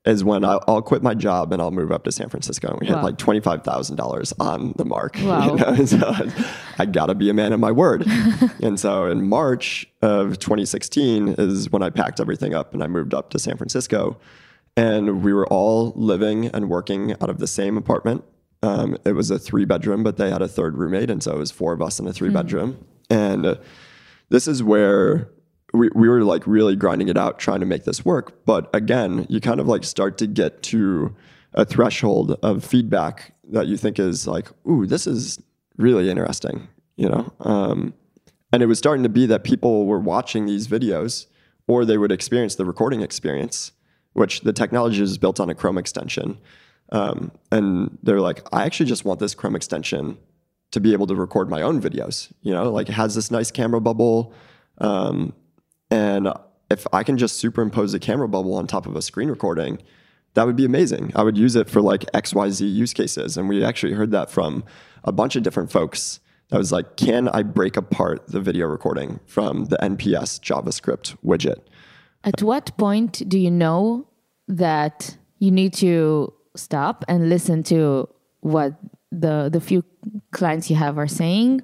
[0.05, 2.69] is when I'll, I'll quit my job and I'll move up to San Francisco.
[2.73, 2.97] And we Wow.
[2.97, 5.19] had like twenty five thousand dollars on the mark.
[5.19, 5.55] you Wow.
[5.55, 5.75] know?
[5.87, 6.13] So
[6.79, 8.05] I gotta be a man of my word.
[8.63, 13.15] and so in March of 2016 is when I packed everything up and I moved
[13.15, 14.19] up to San Francisco.
[14.77, 18.25] And we were all living and working out of the same apartment.
[18.63, 21.39] Um, it was a three bedroom, but they had a third roommate, and so it
[21.39, 22.85] was four of us in a three bedroom.
[23.11, 23.55] And uh,
[24.31, 25.29] this is where
[25.73, 29.27] we, we were like really grinding it out trying to make this work but again
[29.29, 31.15] you kind of like start to get to
[31.55, 35.41] a threshold of feedback that you think is like ooh this is
[35.77, 37.33] really interesting you know?
[37.41, 37.95] Um,
[38.53, 41.27] and it was starting to be that people were watching these videos
[41.67, 43.73] or they would experience the recording experience
[44.13, 46.39] which the technology is built on a chrome extension.
[46.91, 50.19] Um, and they're like i actually just want this chrome extension
[50.73, 52.71] to be able to record my own videos you know?
[52.71, 54.35] Like it has this nice camera bubble
[54.79, 55.33] um,
[55.93, 56.33] and
[56.71, 59.79] if I can just superimpose a camera bubble on top of a screen recording,
[60.33, 61.13] that would be amazing.
[61.15, 63.37] I would use it for like XYZ use cases.
[63.37, 64.65] And we actually heard that from
[65.05, 66.21] a bunch of different folks.
[66.49, 71.61] That was like, can I break apart the video recording from the NPS JavaScript widget?
[72.25, 74.09] At what point do you know
[74.49, 78.09] that you need to stop and listen to
[78.41, 78.75] what
[79.11, 79.85] the the few
[80.31, 81.63] clients you have are saying,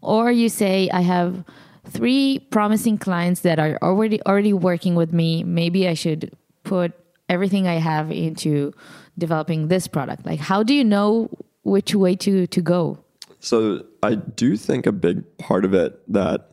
[0.00, 1.44] or you say, "I have
[1.84, 5.44] three promising clients that are already already working with me.
[5.44, 6.92] Maybe I should put
[7.28, 8.72] everything I have into
[9.18, 11.30] developing this product." Like, how do you know
[11.62, 12.98] which way to to go?
[13.40, 16.52] So I do think a big part of it that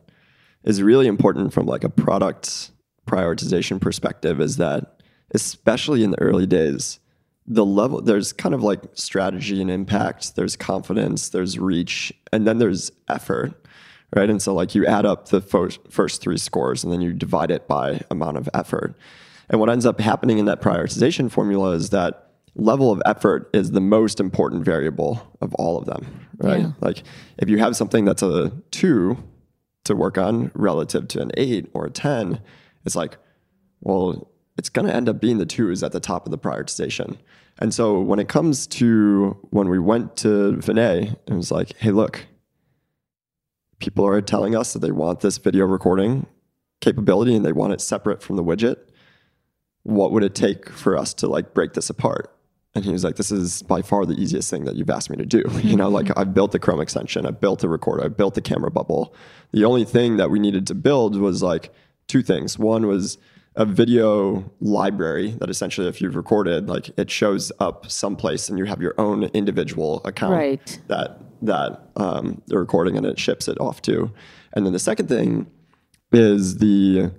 [0.64, 2.70] is really important from like a product
[3.06, 5.00] prioritization perspective is that
[5.34, 7.00] especially in the early days
[7.46, 12.58] the level there's kind of like strategy and impact there's confidence there's reach and then
[12.58, 13.66] there's effort
[14.14, 17.12] right and so like you add up the first, first three scores and then you
[17.12, 18.94] divide it by amount of effort
[19.48, 23.70] and what ends up happening in that prioritization formula is that level of effort is
[23.70, 26.72] the most important variable of all of them right Yeah.
[26.80, 27.02] like
[27.38, 29.16] if you have something that's a two
[29.84, 32.40] to work on relative to an eight or a 10,
[32.84, 33.16] it's like,
[33.80, 36.38] well, it's going to end up being the two is at the top of the
[36.38, 37.18] prioritization.
[37.58, 41.90] And so when it comes to when we went to Vinay, it was like, hey,
[41.90, 42.26] look,
[43.82, 46.26] people are telling us that they want this video recording
[46.80, 48.76] capability and they want it separate from the widget.
[49.82, 52.32] What would it take for us to like break this apart?
[52.74, 55.16] And he was like, "This is by far the easiest thing that you've asked me
[55.16, 55.42] to do.
[55.62, 58.40] You know, like i've built the Chrome extension, i've built the recorder, i've built the
[58.40, 59.14] camera bubble.
[59.52, 61.70] The only thing that we needed to build was like
[62.06, 62.58] two things.
[62.58, 63.18] One was
[63.56, 68.64] a video library that essentially, if you've recorded, like it shows up someplace, and you
[68.64, 70.80] have your own individual account Right.
[70.86, 74.12] that that um, the recording and it ships it off to.
[74.54, 75.50] And then the second thing
[76.12, 77.10] is the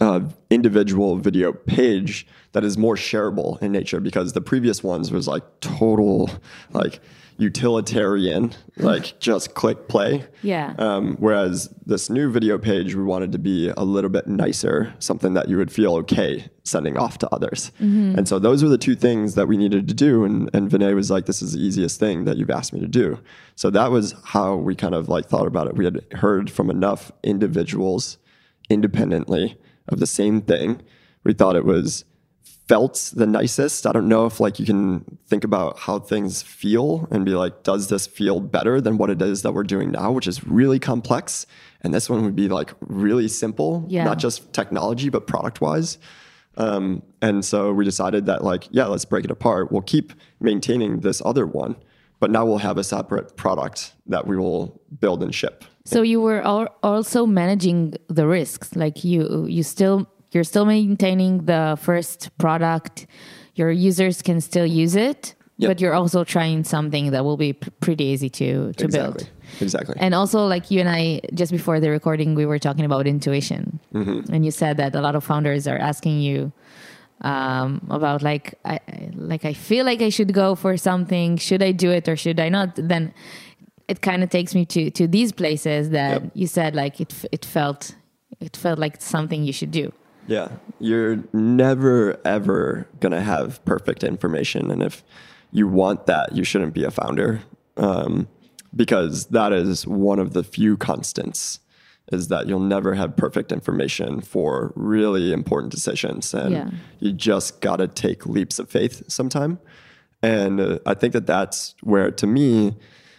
[0.00, 5.26] uh, individual video page that is more shareable in nature because the previous ones was
[5.26, 6.30] like total
[6.72, 7.00] like
[7.38, 10.24] utilitarian like just click play.
[10.42, 10.74] Yeah.
[10.78, 15.34] um, whereas this new video page we wanted to be a little bit nicer something
[15.34, 17.72] that you would feel okay sending off to others.
[18.16, 20.94] And so those were the two things that we needed to do and, and Vinay
[20.94, 23.18] was like this is the easiest thing that you've asked me to do.
[23.56, 25.76] So that was how we kind of like thought about it.
[25.76, 28.18] We had heard from enough individuals
[28.68, 30.82] independently of the same thing.
[31.24, 32.04] We thought it was
[32.68, 33.86] felt the nicest.
[33.86, 37.64] I don't know if like you can think about how things feel and be like,
[37.64, 40.78] does this feel better than what it is that we're doing now, which is really
[40.78, 41.46] complex.
[41.82, 44.04] And this one would be like really simple, Yeah.
[44.04, 45.98] not just technology, but product wise.
[46.56, 49.72] Um, and so we decided that like, yeah, let's break it apart.
[49.72, 51.76] We'll keep maintaining this other one,
[52.20, 55.64] but now we'll have a separate product that we will build and ship.
[55.84, 58.76] So you were al- also managing the risks.
[58.76, 63.06] Like you, you still you're still maintaining the first product.
[63.54, 65.68] Your users can still use it, Yep.
[65.68, 69.16] but you're also trying something that will be pretty easy to to build.
[69.16, 69.28] Exactly.
[69.60, 69.94] Exactly.
[69.98, 73.78] And also, like you and I, just before the recording, we were talking about intuition,
[73.92, 74.32] Mm-hmm.
[74.32, 76.52] and you said that a lot of founders are asking you
[77.20, 78.80] um, about like, I-
[79.14, 81.36] like I feel like I should go for something.
[81.36, 82.74] Should I do it or should I not?
[82.76, 83.12] Then
[83.92, 86.30] it kind of takes me to to these places that Yep.
[86.40, 87.80] you said like it it felt
[88.46, 89.86] it felt like something you should do.
[90.34, 90.48] Yeah,
[90.88, 94.94] you're never ever gonna have perfect information, and if
[95.58, 97.30] you want that, you shouldn't be a founder,
[97.76, 98.26] um,
[98.74, 101.58] because that is one of the few constants.
[102.16, 106.70] Is that you'll never have perfect information for really important decisions, and Yeah.
[107.04, 109.58] you just gotta take leaps of faith sometime.
[110.22, 112.74] And uh, I think that that's where, to me,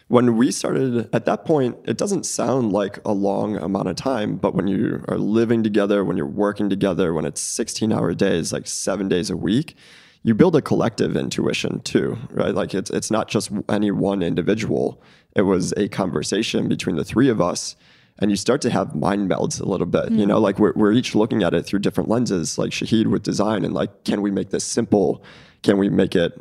[0.07, 4.35] when we started at that point, it doesn't sound like a long amount of time,
[4.35, 8.51] but when you are living together, when you're working together, when it's 16 hour days,
[8.51, 9.75] like seven days a week,
[10.23, 12.53] you build a collective intuition too, right?
[12.53, 15.01] Like it's, it's not just any one individual.
[15.35, 17.75] It was a conversation between the three of us.
[18.19, 20.43] And you start to have mind melds a little bit, you know, mm.
[20.43, 23.73] like we're, we're each looking at it through different lenses, like Shahed with design and
[23.73, 25.23] like, can we make this simple?
[25.63, 26.39] Can we make it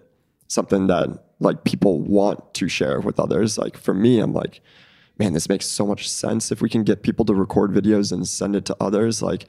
[0.53, 1.09] something that
[1.41, 3.59] like people want to share with others.
[3.59, 4.61] Like for me, I'm like,
[5.19, 6.53] man, this makes so much sense.
[6.53, 9.47] If we can get people to record videos and send it to others, like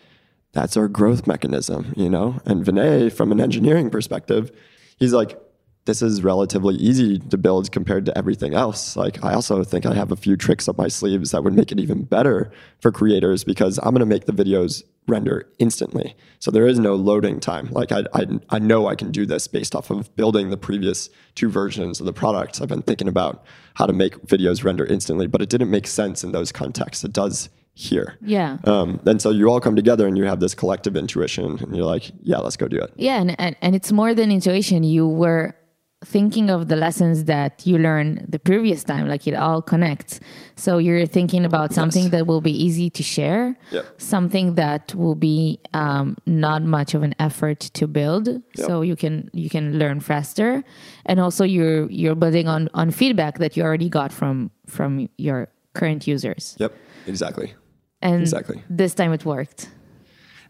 [0.54, 2.40] that's our growth mechanism, you know?
[2.46, 4.52] And Vinay, from an engineering perspective,
[4.98, 5.40] he's like,
[5.86, 8.96] this is relatively easy to build compared to everything else.
[8.96, 11.74] Like, I also think I have a few tricks up my sleeves that would make
[11.74, 16.16] it even better for creators because I'm to make the videos render instantly.
[16.40, 17.70] So there is no loading time.
[17.72, 21.10] Like, I, I, I know I can do this based off of building the previous
[21.36, 22.62] two versions of the product.
[22.62, 23.44] I've been thinking about
[23.76, 27.04] how to make videos render instantly, but it didn't make sense in those contexts.
[27.04, 28.18] It does here.
[28.22, 28.60] Yeah.
[28.66, 31.86] Um, and so you all come together and you have this collective intuition, and you're
[31.86, 32.94] like, yeah, let's go do it.
[32.96, 34.84] Yeah, and, and, and it's more than intuition.
[34.84, 35.56] You were
[36.04, 40.20] thinking of the lessons that you learned the previous time, like it all connects.
[40.56, 43.86] So you're thinking about something that will be easy to share, Yep.
[44.02, 49.30] something that will be um, not much of an effort to build, so you can
[49.34, 50.64] you can learn faster,
[51.06, 55.48] and also you're you're building on on feedback that you already got from from your
[55.74, 56.74] current users, Yep,
[57.08, 57.54] exactly.
[58.02, 58.62] and Exactly.
[58.70, 59.70] this time it worked.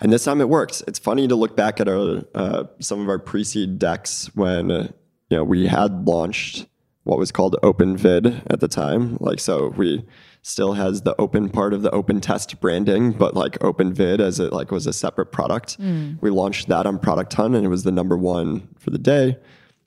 [0.01, 0.83] And this time it worked.
[0.87, 4.87] It's funny to look back at our uh, some of our pre-seed decks when uh,
[5.33, 6.67] you know we had launched
[7.05, 9.17] what was called OpenVid at the time.
[9.19, 10.05] Like so, we
[10.43, 14.69] still has the open part of the OpenTest branding, but like OpenVid as it like
[14.69, 15.77] was a separate product.
[16.21, 19.39] We launched that on Product Hunt, and it was the number one for the day.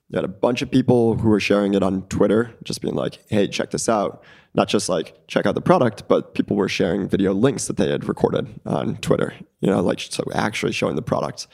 [0.09, 3.23] You had a bunch of people who were sharing it on Twitter, just being like,
[3.29, 7.07] "Hey, check this out." Not just like check out the product, but people were sharing
[7.07, 9.33] video links that they had recorded on Twitter.
[9.61, 11.47] You know, like so actually showing the product.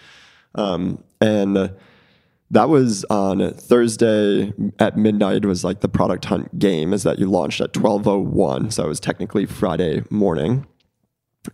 [0.55, 1.67] Um, and uh,
[2.51, 5.45] that was on Thursday at midnight.
[5.45, 8.85] Was like the product hunt game, is that you launched at twelve oh one, so
[8.85, 10.67] it was technically Friday morning.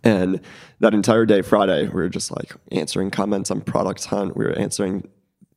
[0.04, 0.40] And
[0.78, 4.36] that entire day, Friday, we were just like answering comments on Product Hunt.
[4.36, 5.08] We were answering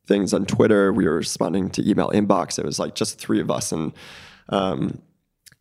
[0.06, 0.92] things on Twitter.
[0.92, 2.58] We were responding to email inbox.
[2.58, 3.92] It was like just three of us, and
[4.48, 5.00] um,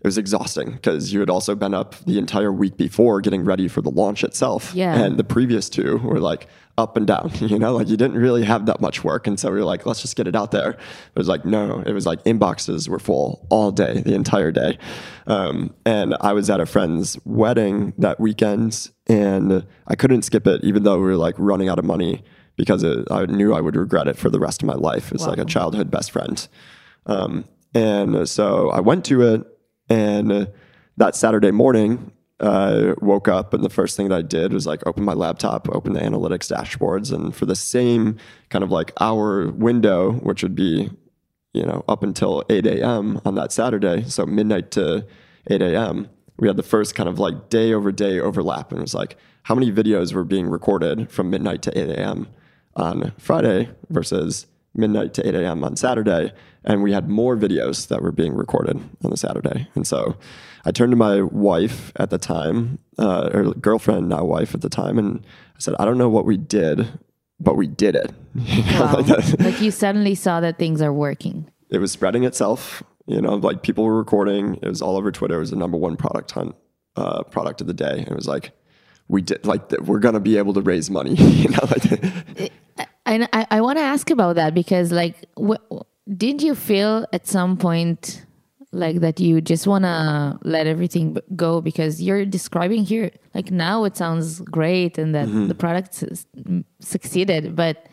[0.03, 3.69] it was exhausting because you had also been up the entire week before getting ready
[3.69, 4.73] for the launch itself.
[4.75, 4.93] Yeah.
[4.93, 8.43] And the previous two were like up and down, you know, like you didn't really
[8.43, 9.27] have that much work.
[9.27, 10.71] And so we were like, let's just get it out there.
[10.71, 14.77] It was like, no, it was like inboxes were full all day, the entire day.
[15.25, 20.65] Um, and I was at a friend's wedding that weekend and I couldn't skip it,
[20.65, 22.25] even though we were like running out of money
[22.57, 25.13] because it, I knew I would regret it for the rest of my life.
[25.13, 26.45] It's like a childhood best friend.
[27.05, 29.47] Um, and so I went to it,
[29.93, 30.45] and uh,
[30.97, 34.85] that Saturday morning, I woke up, and the first thing that I did was like
[34.87, 38.17] open my laptop, open the analytics dashboards, and for the same
[38.49, 40.89] kind of like hour window, which would be,
[41.53, 43.21] you know, up until 8 a.m.
[43.23, 45.05] on that Saturday, so midnight to
[45.47, 48.81] 8 a.m., we had the first kind of like day over day overlap, and it
[48.81, 52.27] was like how many videos were being recorded from midnight to 8 a.m.
[52.75, 55.63] on Friday versus midnight to 8 a.m.
[55.63, 56.33] on Saturday.
[56.65, 59.67] And we had more videos that were being recorded on the Saturday.
[59.75, 60.15] And so
[60.65, 64.69] I turned to my wife at the time, uh, or girlfriend, now wife at the
[64.69, 65.19] time, and
[65.55, 66.87] I said, I don't know what we did,
[67.39, 68.11] but we did it.
[68.35, 68.95] You know, Wow.
[69.01, 71.49] like like you suddenly saw that things are working.
[71.69, 72.81] it was spreading itself.
[73.07, 74.55] You know, like people were recording.
[74.61, 75.35] It was all over Twitter.
[75.35, 76.55] It was the number one product hunt
[76.95, 77.97] uh, product of the day.
[77.99, 78.51] And it was like,
[79.09, 81.15] we did like we're gonna be able to raise money.
[81.17, 82.51] you know, like
[83.05, 85.59] And I, I want to ask about that because, like, wh-
[86.15, 88.25] did you feel at some point
[88.73, 93.83] like that you just want to let everything go because you're describing here, like, now
[93.83, 95.47] it sounds great and that mm-hmm.
[95.47, 96.03] the product
[96.79, 97.87] succeeded, but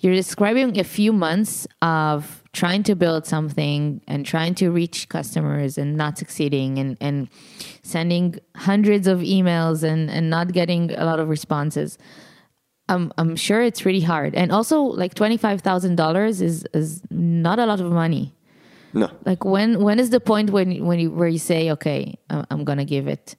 [0.00, 5.78] you're describing a few months of trying to build something and trying to reach customers
[5.78, 7.28] and not succeeding and, and
[7.82, 11.96] sending hundreds of emails and, and not getting a lot of responses.
[12.88, 14.34] I'm I'm sure it's really hard.
[14.34, 18.34] And also like twenty five thousand dollars is is not a lot of money.
[18.92, 19.10] No.
[19.24, 22.64] Like when when is the point when when you where you say, okay, I'm, I'm
[22.64, 23.36] gonna give it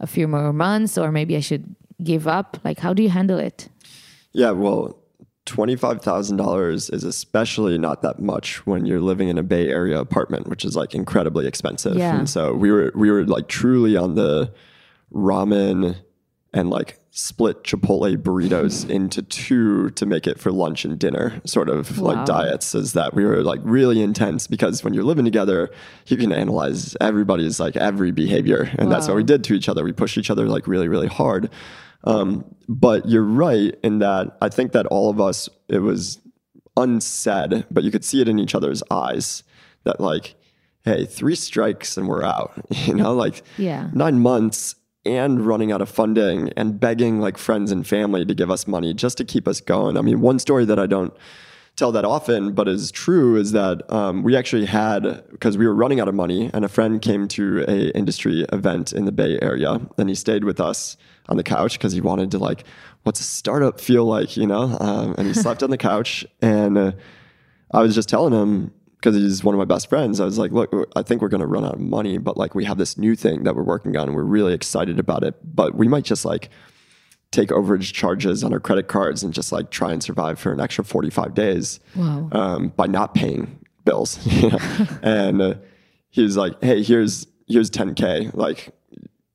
[0.00, 2.58] a few more months, or maybe I should give up?
[2.64, 3.68] Like how do you handle it?
[4.32, 5.02] Yeah, well,
[5.46, 10.64] $25,000 is especially not that much when you're living in a Bay Area apartment, which
[10.64, 11.96] is like incredibly expensive.
[11.96, 12.16] Yeah.
[12.16, 14.52] And so we were we were like truly on the
[15.12, 15.96] ramen
[16.54, 21.68] and like split Chipotle burritos into two to make it for lunch and dinner sort
[21.68, 22.12] of Wow.
[22.14, 25.70] like diets is that we were like really intense because when you're living together,
[26.06, 28.70] you can analyze everybody's like every behavior.
[28.78, 29.82] And that's what we did to each other.
[29.84, 31.50] We pushed each other like really, really hard.
[32.04, 36.18] Um, but you're right in that I think that all of us, it was
[36.76, 39.42] unsaid, but you could see it in each other's eyes
[39.84, 40.34] that like,
[40.84, 42.52] hey, three strikes and we're out.
[42.86, 43.88] You know, like Yeah.
[43.92, 44.74] nine months
[45.04, 48.94] and running out of funding and begging like friends and family to give us money
[48.94, 49.96] just to keep us going.
[49.96, 51.12] I mean, one story that I don't
[51.74, 55.74] tell that often, but is true, is that um, we actually had because we were
[55.74, 59.38] running out of money, and a friend came to a industry event in the Bay
[59.40, 60.96] Area, and he stayed with us
[61.28, 62.64] on the couch because he wanted to like,
[63.04, 64.76] what's a startup feel like, you know?
[64.80, 66.92] Um, and he slept on the couch, and uh,
[67.70, 68.72] I was just telling him
[69.02, 70.20] because he's one of my best friends.
[70.20, 72.54] I was like, look, I think we're going to run out of money, but like
[72.54, 75.34] we have this new thing that we're working on and we're really excited about it.
[75.42, 76.48] But we might just like
[77.32, 80.60] take overage charges on our credit cards and just like try and survive for an
[80.60, 82.28] extra 45 days Wow.
[82.30, 84.18] um, by not paying bills.
[85.02, 85.54] and uh,
[86.10, 88.34] he was like, hey, here's here's 10K.
[88.34, 88.70] Like,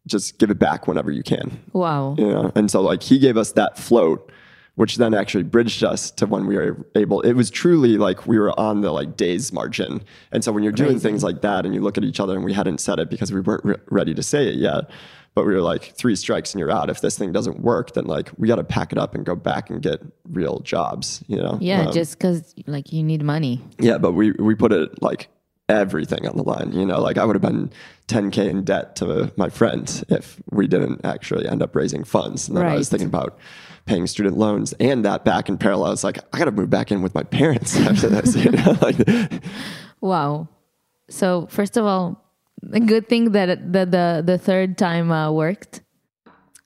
[0.08, 2.16] just give it back whenever you can Wow.
[2.18, 4.32] you know and so like he gave us that float
[4.78, 8.38] which then actually bridged us to when we were able it was truly like we
[8.40, 10.02] were on the like days margin
[10.32, 12.46] and so when you're doing things like that and you look at each other and
[12.46, 14.90] we hadn't said it because we weren't re- ready to say it yet
[15.36, 18.06] but we were like three strikes and you're out if this thing doesn't work then
[18.06, 20.00] like we got to pack it up and go back and get
[20.30, 23.62] real jobs you know Yeah, Um, just because like you need money.
[23.80, 25.28] yeah, but we we put it like
[25.70, 26.72] everything on the line.
[26.72, 27.70] You know, like I would have been
[28.08, 32.48] 10k in debt to my friend if we didn't actually end up raising funds.
[32.48, 33.38] And then I was thinking about
[33.88, 35.94] paying student loans and that back in parallel.
[35.94, 38.36] It's like I got to move back in with my parents after this.
[38.36, 38.98] You know, like
[40.02, 40.50] Wow.
[41.10, 42.24] So first of all,
[42.72, 45.82] a good thing that the the, the third time uh, worked.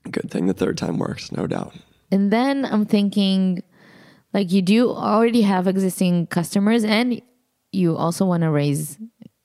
[0.09, 1.74] good thing the third time works, no doubt.
[2.11, 3.63] And then I'm thinking,
[4.34, 7.22] like you do already have existing customers, and
[7.72, 8.97] you also want to raise.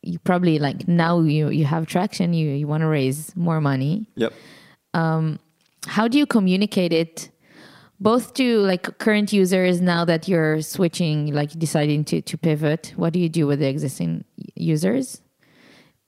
[0.02, 2.32] You probably like now you you have traction.
[2.32, 4.08] You you want to raise more money.
[4.14, 4.32] Yep.
[5.86, 7.30] How do you communicate it,
[8.00, 12.92] both to like current users now that you're switching, like deciding to to pivot?
[12.96, 14.24] What do you do with the existing
[14.54, 15.22] users?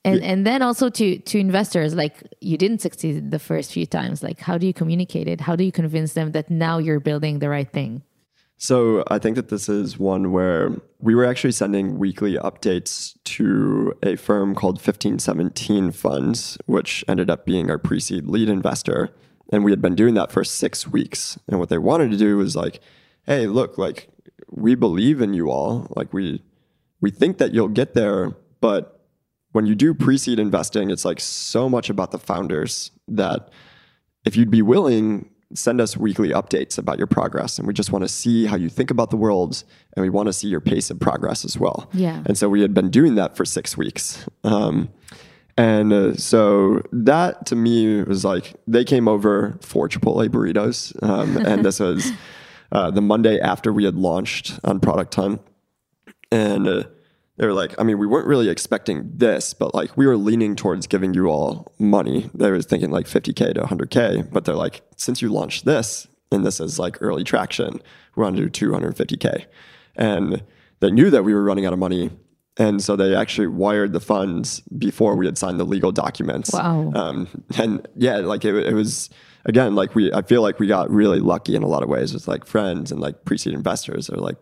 [0.05, 4.23] And and then also to to investors, like you didn't succeed the first few times.
[4.23, 5.41] Like how do you communicate it?
[5.41, 8.03] How do you convince them that now you're building the right thing?
[8.61, 13.95] So I think that this is one where we were actually sending weekly updates to
[14.03, 19.11] a firm called 1517 Funds, which ended up being our pre-seed lead investor.
[19.51, 21.39] And we had been doing that for six weeks.
[21.49, 22.81] And what they wanted to do was like,
[23.25, 24.09] hey, look, like
[24.51, 25.87] we believe in you all.
[25.97, 26.43] Like we
[27.01, 28.99] we think that you'll get there, but
[29.53, 33.51] when you do pre-seed investing, it's like so much about the founders that
[34.25, 37.59] if you'd be willing, send us weekly updates about your progress.
[37.59, 40.27] And we just want to see how you think about the world and we want
[40.27, 41.89] to see your pace of progress as well.
[41.93, 42.23] Yeah.
[42.27, 44.27] And so we had been doing that for six weeks.
[44.45, 44.91] Um,
[45.59, 50.97] and uh, so that to me was like, they came over for Chipotle burritos.
[51.03, 52.13] Um, and this was
[52.71, 55.43] uh, the Monday after we had launched on Product Hunt.
[56.31, 56.85] And uh,
[57.39, 60.55] they were like, I mean, we weren't really expecting this, but like we were leaning
[60.55, 62.31] towards giving you all money.
[62.35, 66.47] They were thinking like 50K to 100K, but they're like, since you launched this and
[66.47, 67.83] this is like early traction,
[68.15, 69.47] we want to do 250K.
[69.97, 70.45] And
[70.79, 72.11] they knew that we were running out of money.
[72.59, 76.53] And so they actually wired the funds before we had signed the legal documents.
[76.53, 76.93] Wow.
[76.95, 79.11] Um, and yeah, like it, it was,
[79.45, 82.13] again, like we, I feel like we got really lucky in a lot of ways
[82.13, 84.37] with like friends and like pre-seed investors or like,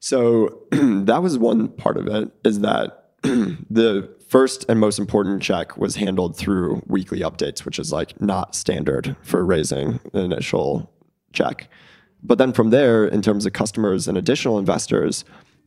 [0.00, 5.76] so that was one part of it is that the first and most important check
[5.76, 10.90] was handled through weekly updates, which is like not standard for raising an initial
[11.32, 11.68] check.
[12.22, 15.24] But then from there, in terms of customers and additional investors,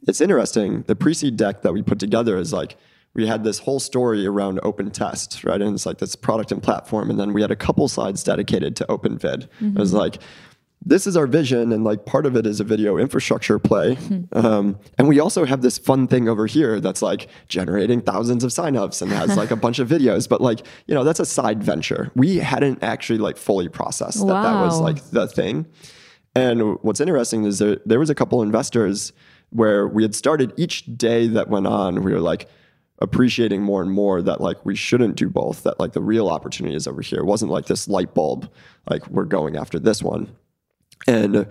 [0.08, 0.84] it's interesting.
[0.84, 2.78] The pre seed deck that we put together is like,
[3.14, 5.62] we had this whole story around OpenTest, right?
[5.62, 7.10] And it's like this product and platform.
[7.12, 9.48] And then we had a couple slides dedicated to OpenVid.
[9.76, 10.20] It was like,
[10.86, 13.98] this is our vision, and like part of it is a video infrastructure play.
[14.34, 18.52] Um, and we also have this fun thing over here that's like generating thousands of
[18.52, 20.28] signups and has like a bunch of videos.
[20.28, 22.12] But like, you know, that's a side venture.
[22.16, 25.68] We hadn't actually like fully processed that that was like the thing.
[26.36, 29.14] And what's interesting is there, there was a couple investors
[29.54, 32.50] where we had started each day that went on, we were like
[33.00, 36.76] appreciating more and more that like we shouldn't do both, that like the real opportunity
[36.76, 37.20] is over here.
[37.20, 38.50] It wasn't like this light bulb,
[38.90, 40.36] like we're going after this one.
[41.06, 41.48] And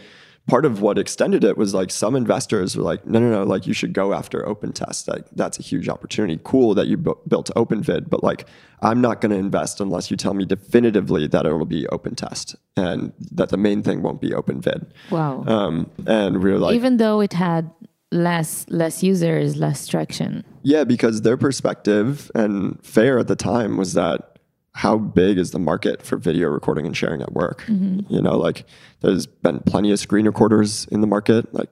[0.48, 3.66] part of what extended it was like some investors were like, no, no, no, like
[3.66, 5.08] you should go after OpenTest.
[5.08, 6.40] Like that's a huge opportunity.
[6.42, 8.48] Cool that you bu- built OpenVid, but like
[8.80, 12.56] I'm not going to invest unless you tell me definitively that it will be OpenTest
[12.76, 14.86] and that the main thing won't be OpenVid.
[15.10, 15.44] Wow.
[15.46, 17.70] Um, and we were like, Even though it had
[18.12, 20.44] less less users, less traction.
[20.62, 24.38] yeah, because their perspective and fair at the time was that
[24.74, 27.64] how big is the market for video recording and sharing at work?
[27.68, 28.64] You know, like
[29.00, 31.52] there's been plenty of screen recorders in the market.
[31.52, 31.68] Like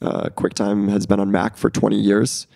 [0.00, 2.46] uh, QuickTime has been on Mac for 20 years.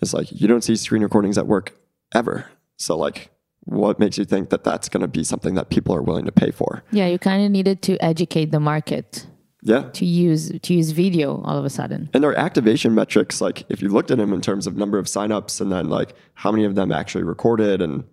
[0.00, 1.76] It's like you don't see screen recordings at work
[2.14, 2.46] ever.
[2.76, 3.30] So like,
[3.66, 6.32] what makes you think that that's going to be something that people are willing to
[6.32, 6.82] pay for?
[6.90, 9.26] Yeah, you kind of needed to educate the market
[9.66, 9.88] Yeah.
[9.94, 12.10] to use to use video all of a sudden.
[12.12, 15.06] And their activation metrics, like if you looked at them in terms of number of
[15.06, 18.04] signups and then like how many of them actually recorded and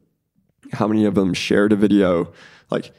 [0.72, 2.32] how many of them shared a video,
[2.70, 2.92] like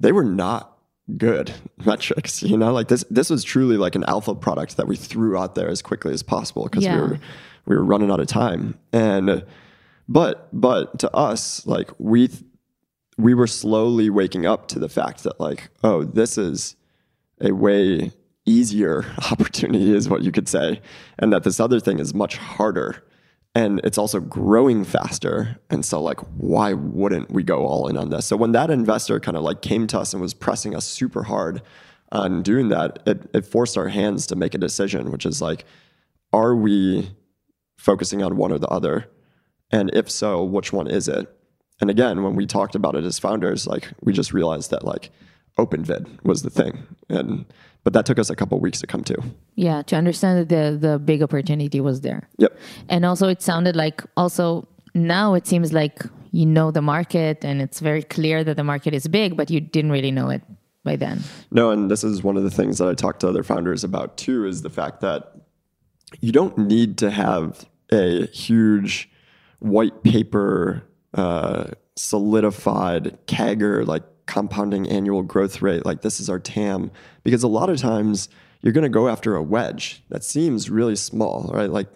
[0.00, 0.76] they were not
[1.16, 1.52] good
[1.84, 2.42] metrics.
[2.42, 5.54] You know, like this this was truly like an alpha product that we threw out
[5.54, 6.96] there as quickly as possible because Yeah.
[6.96, 7.18] we were
[7.66, 8.76] we were running out of time.
[8.92, 9.44] And
[10.08, 12.28] but but to us, like we
[13.16, 16.74] we were slowly waking up to the fact that like, oh, this is
[17.40, 18.12] a way
[18.46, 20.80] easier opportunity is what you could say
[21.18, 23.02] and that this other thing is much harder
[23.54, 28.10] and it's also growing faster and so like why wouldn't we go all in on
[28.10, 28.26] this?
[28.26, 31.24] So when that investor kind of like came to us and was pressing us super
[31.24, 31.62] hard
[32.12, 35.64] on doing that it, it forced our hands to make a decision which is like
[36.32, 37.10] are we
[37.76, 39.06] focusing on one or the other?
[39.72, 41.28] And if so which one is it?
[41.80, 45.10] And again when we talked about it as founders like we just realized that like
[45.62, 46.72] openvid was the thing
[47.08, 47.44] and
[47.84, 49.16] but that took us a couple weeks to come to
[49.68, 52.22] Yeah, to understand that the the big opportunity was there.
[52.44, 52.52] yep
[52.92, 54.44] And also it sounded like also
[54.94, 55.96] now it seems like
[56.40, 59.60] you know the market and it's very clear that the market is big, but you
[59.60, 60.42] didn't really know it
[60.84, 61.16] by then.
[61.50, 64.16] No, and this is one of the things that I talk to other founders about
[64.24, 65.20] too is the fact that
[66.20, 69.08] you don't need to have a huge
[69.58, 70.82] white paper
[71.14, 71.64] uh,
[71.96, 76.88] solidified CAGR like compounding annual growth rate like this is our TAM
[77.24, 78.28] because a lot of times
[78.60, 81.68] you're going to go after a wedge that seems really small, right?
[81.70, 81.88] Like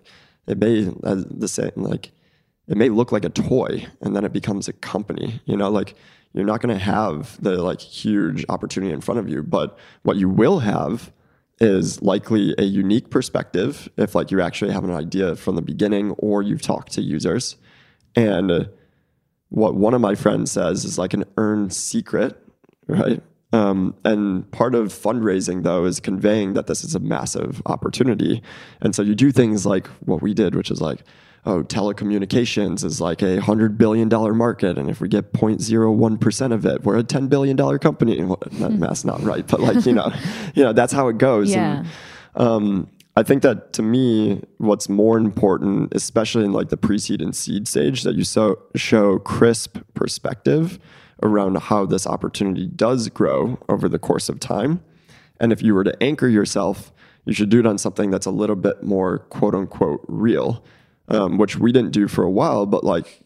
[0.49, 2.11] it may uh, the same like
[2.67, 5.95] it may look like a toy and then it becomes a company you know like
[6.33, 10.17] you're not going to have the like huge opportunity in front of you but what
[10.17, 11.13] you will have
[11.61, 16.11] is likely a unique perspective if like you actually have an idea from the beginning
[16.13, 17.57] or you've talked to users
[18.17, 18.69] and
[19.55, 22.37] what one of my friends says is like an earned secret
[22.87, 28.43] right um, and part of fundraising though is conveying that this is a massive opportunity
[28.81, 31.03] and so you do things like what we did which is like
[31.47, 36.53] oh, telecommunications is like a hundred billion dollar market, and if we get 0.01 percent
[36.53, 38.23] of it, we're a ten billion dollar company.
[38.23, 40.13] Well, that math's not right, but like you know,
[40.55, 41.51] you know that's how it goes.
[41.51, 41.81] Yeah.
[41.81, 41.87] And,
[42.37, 47.35] um, I think that to me, what's more important, especially in like the pre-seed and
[47.35, 50.81] seed stage, that you so show crisp perspective
[51.23, 54.83] around how this opportunity does grow over the course of time.
[55.39, 56.93] And if you were to anchor yourself,
[57.25, 60.65] you should do it on something that's a little bit more quote unquote real
[61.09, 63.24] um, which we didn't do for a while, but like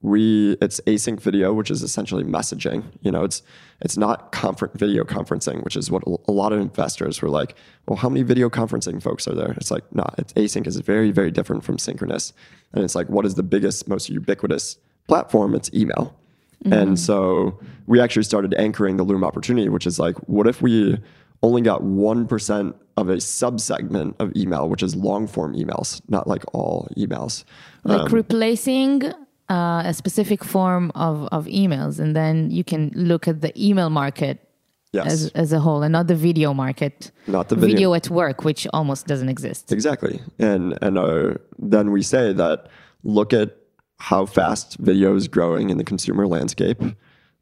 [0.00, 2.84] we it's async video, which is essentially messaging.
[3.02, 3.42] You know, it's
[3.80, 7.56] it's not confer- video conferencing, which is what a lot of investors were like.
[7.86, 9.52] Well, how many video conferencing folks are there?
[9.52, 12.32] It's like, nah, it's async is very very different from synchronous,
[12.72, 14.78] and it's like, what is the biggest, most ubiquitous
[15.08, 15.54] platform?
[15.54, 16.16] It's email.
[16.64, 16.72] Mm-hmm.
[16.72, 20.98] And so we actually started anchoring the Loom opportunity, which is like, what if we
[21.42, 26.42] only got 1% of a subsegment of email, which is long form emails, not like
[26.52, 27.44] all emails.
[27.84, 29.12] Like um, replacing
[29.50, 33.90] uh, a specific form of, of emails, and then you can look at the email
[33.90, 34.44] market
[34.90, 35.06] Yes.
[35.12, 37.10] as, as a whole and not the video market.
[37.26, 37.92] Not the video.
[37.92, 39.70] at work, which almost doesn't exist.
[39.70, 40.20] Exactly.
[40.38, 42.68] And and uh, then we say that
[43.02, 43.54] look at
[43.98, 46.82] how fast video is growing in the consumer landscape.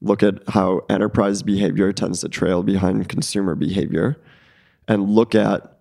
[0.01, 4.17] Look at how enterprise behavior tends to trail behind consumer behavior,
[4.89, 5.76] and look at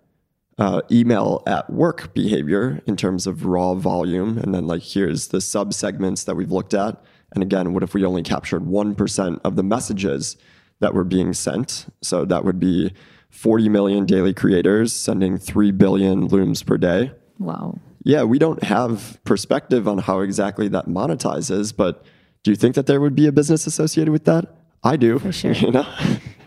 [0.58, 4.38] uh, email at work behavior in terms of raw volume.
[4.38, 7.02] And then like here's the sub segments that we've looked at.
[7.34, 10.38] And again, what if we only captured one percent of the messages
[10.80, 11.88] that were being sent?
[12.02, 12.94] So that would be
[13.30, 17.12] 40 million daily creators sending 3 billion looms per day.
[17.38, 17.80] Wow.
[18.04, 22.06] Yeah, we don't have perspective on how exactly that monetizes, but
[22.44, 24.46] do you think that there would be a business associated with that?
[24.84, 25.20] I do.
[25.20, 25.54] For sure.
[25.56, 25.88] You know?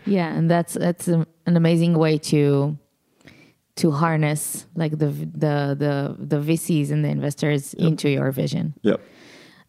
[0.05, 2.77] Yeah, and that's that's an amazing way to
[3.79, 8.73] to harness like the the the the VCs and the investors into your vision.
[8.81, 9.01] Yep.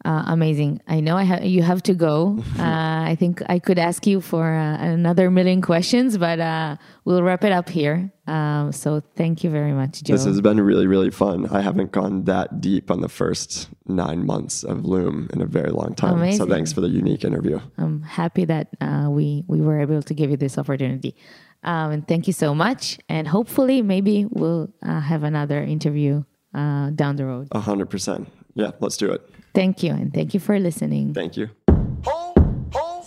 [0.02, 0.80] Uh, amazing.
[0.88, 2.42] I know I ha- you have to go.
[2.61, 7.22] Uh, I think I could ask you for uh, another million questions, but uh, we'll
[7.22, 8.12] wrap it up here.
[8.26, 10.12] Um, so thank you very much, Joe.
[10.12, 11.48] This has been really, really fun.
[11.48, 15.70] I haven't gone that deep on the first nine months of Loom in a very
[15.70, 16.18] long time.
[16.18, 16.38] Amazing.
[16.38, 17.61] So thanks for the unique interview.
[17.78, 21.16] I'm happy that uh, we we were able to give you this opportunity.
[21.62, 22.98] Um, and thank you so much.
[23.08, 27.48] And hopefully, maybe we'll uh, have another interview uh, down the road.
[27.52, 28.28] A hundred percent.
[28.54, 29.20] Yeah, let's do it.
[29.54, 31.12] Thank you, and thank you for listening.
[31.14, 31.50] Thank you.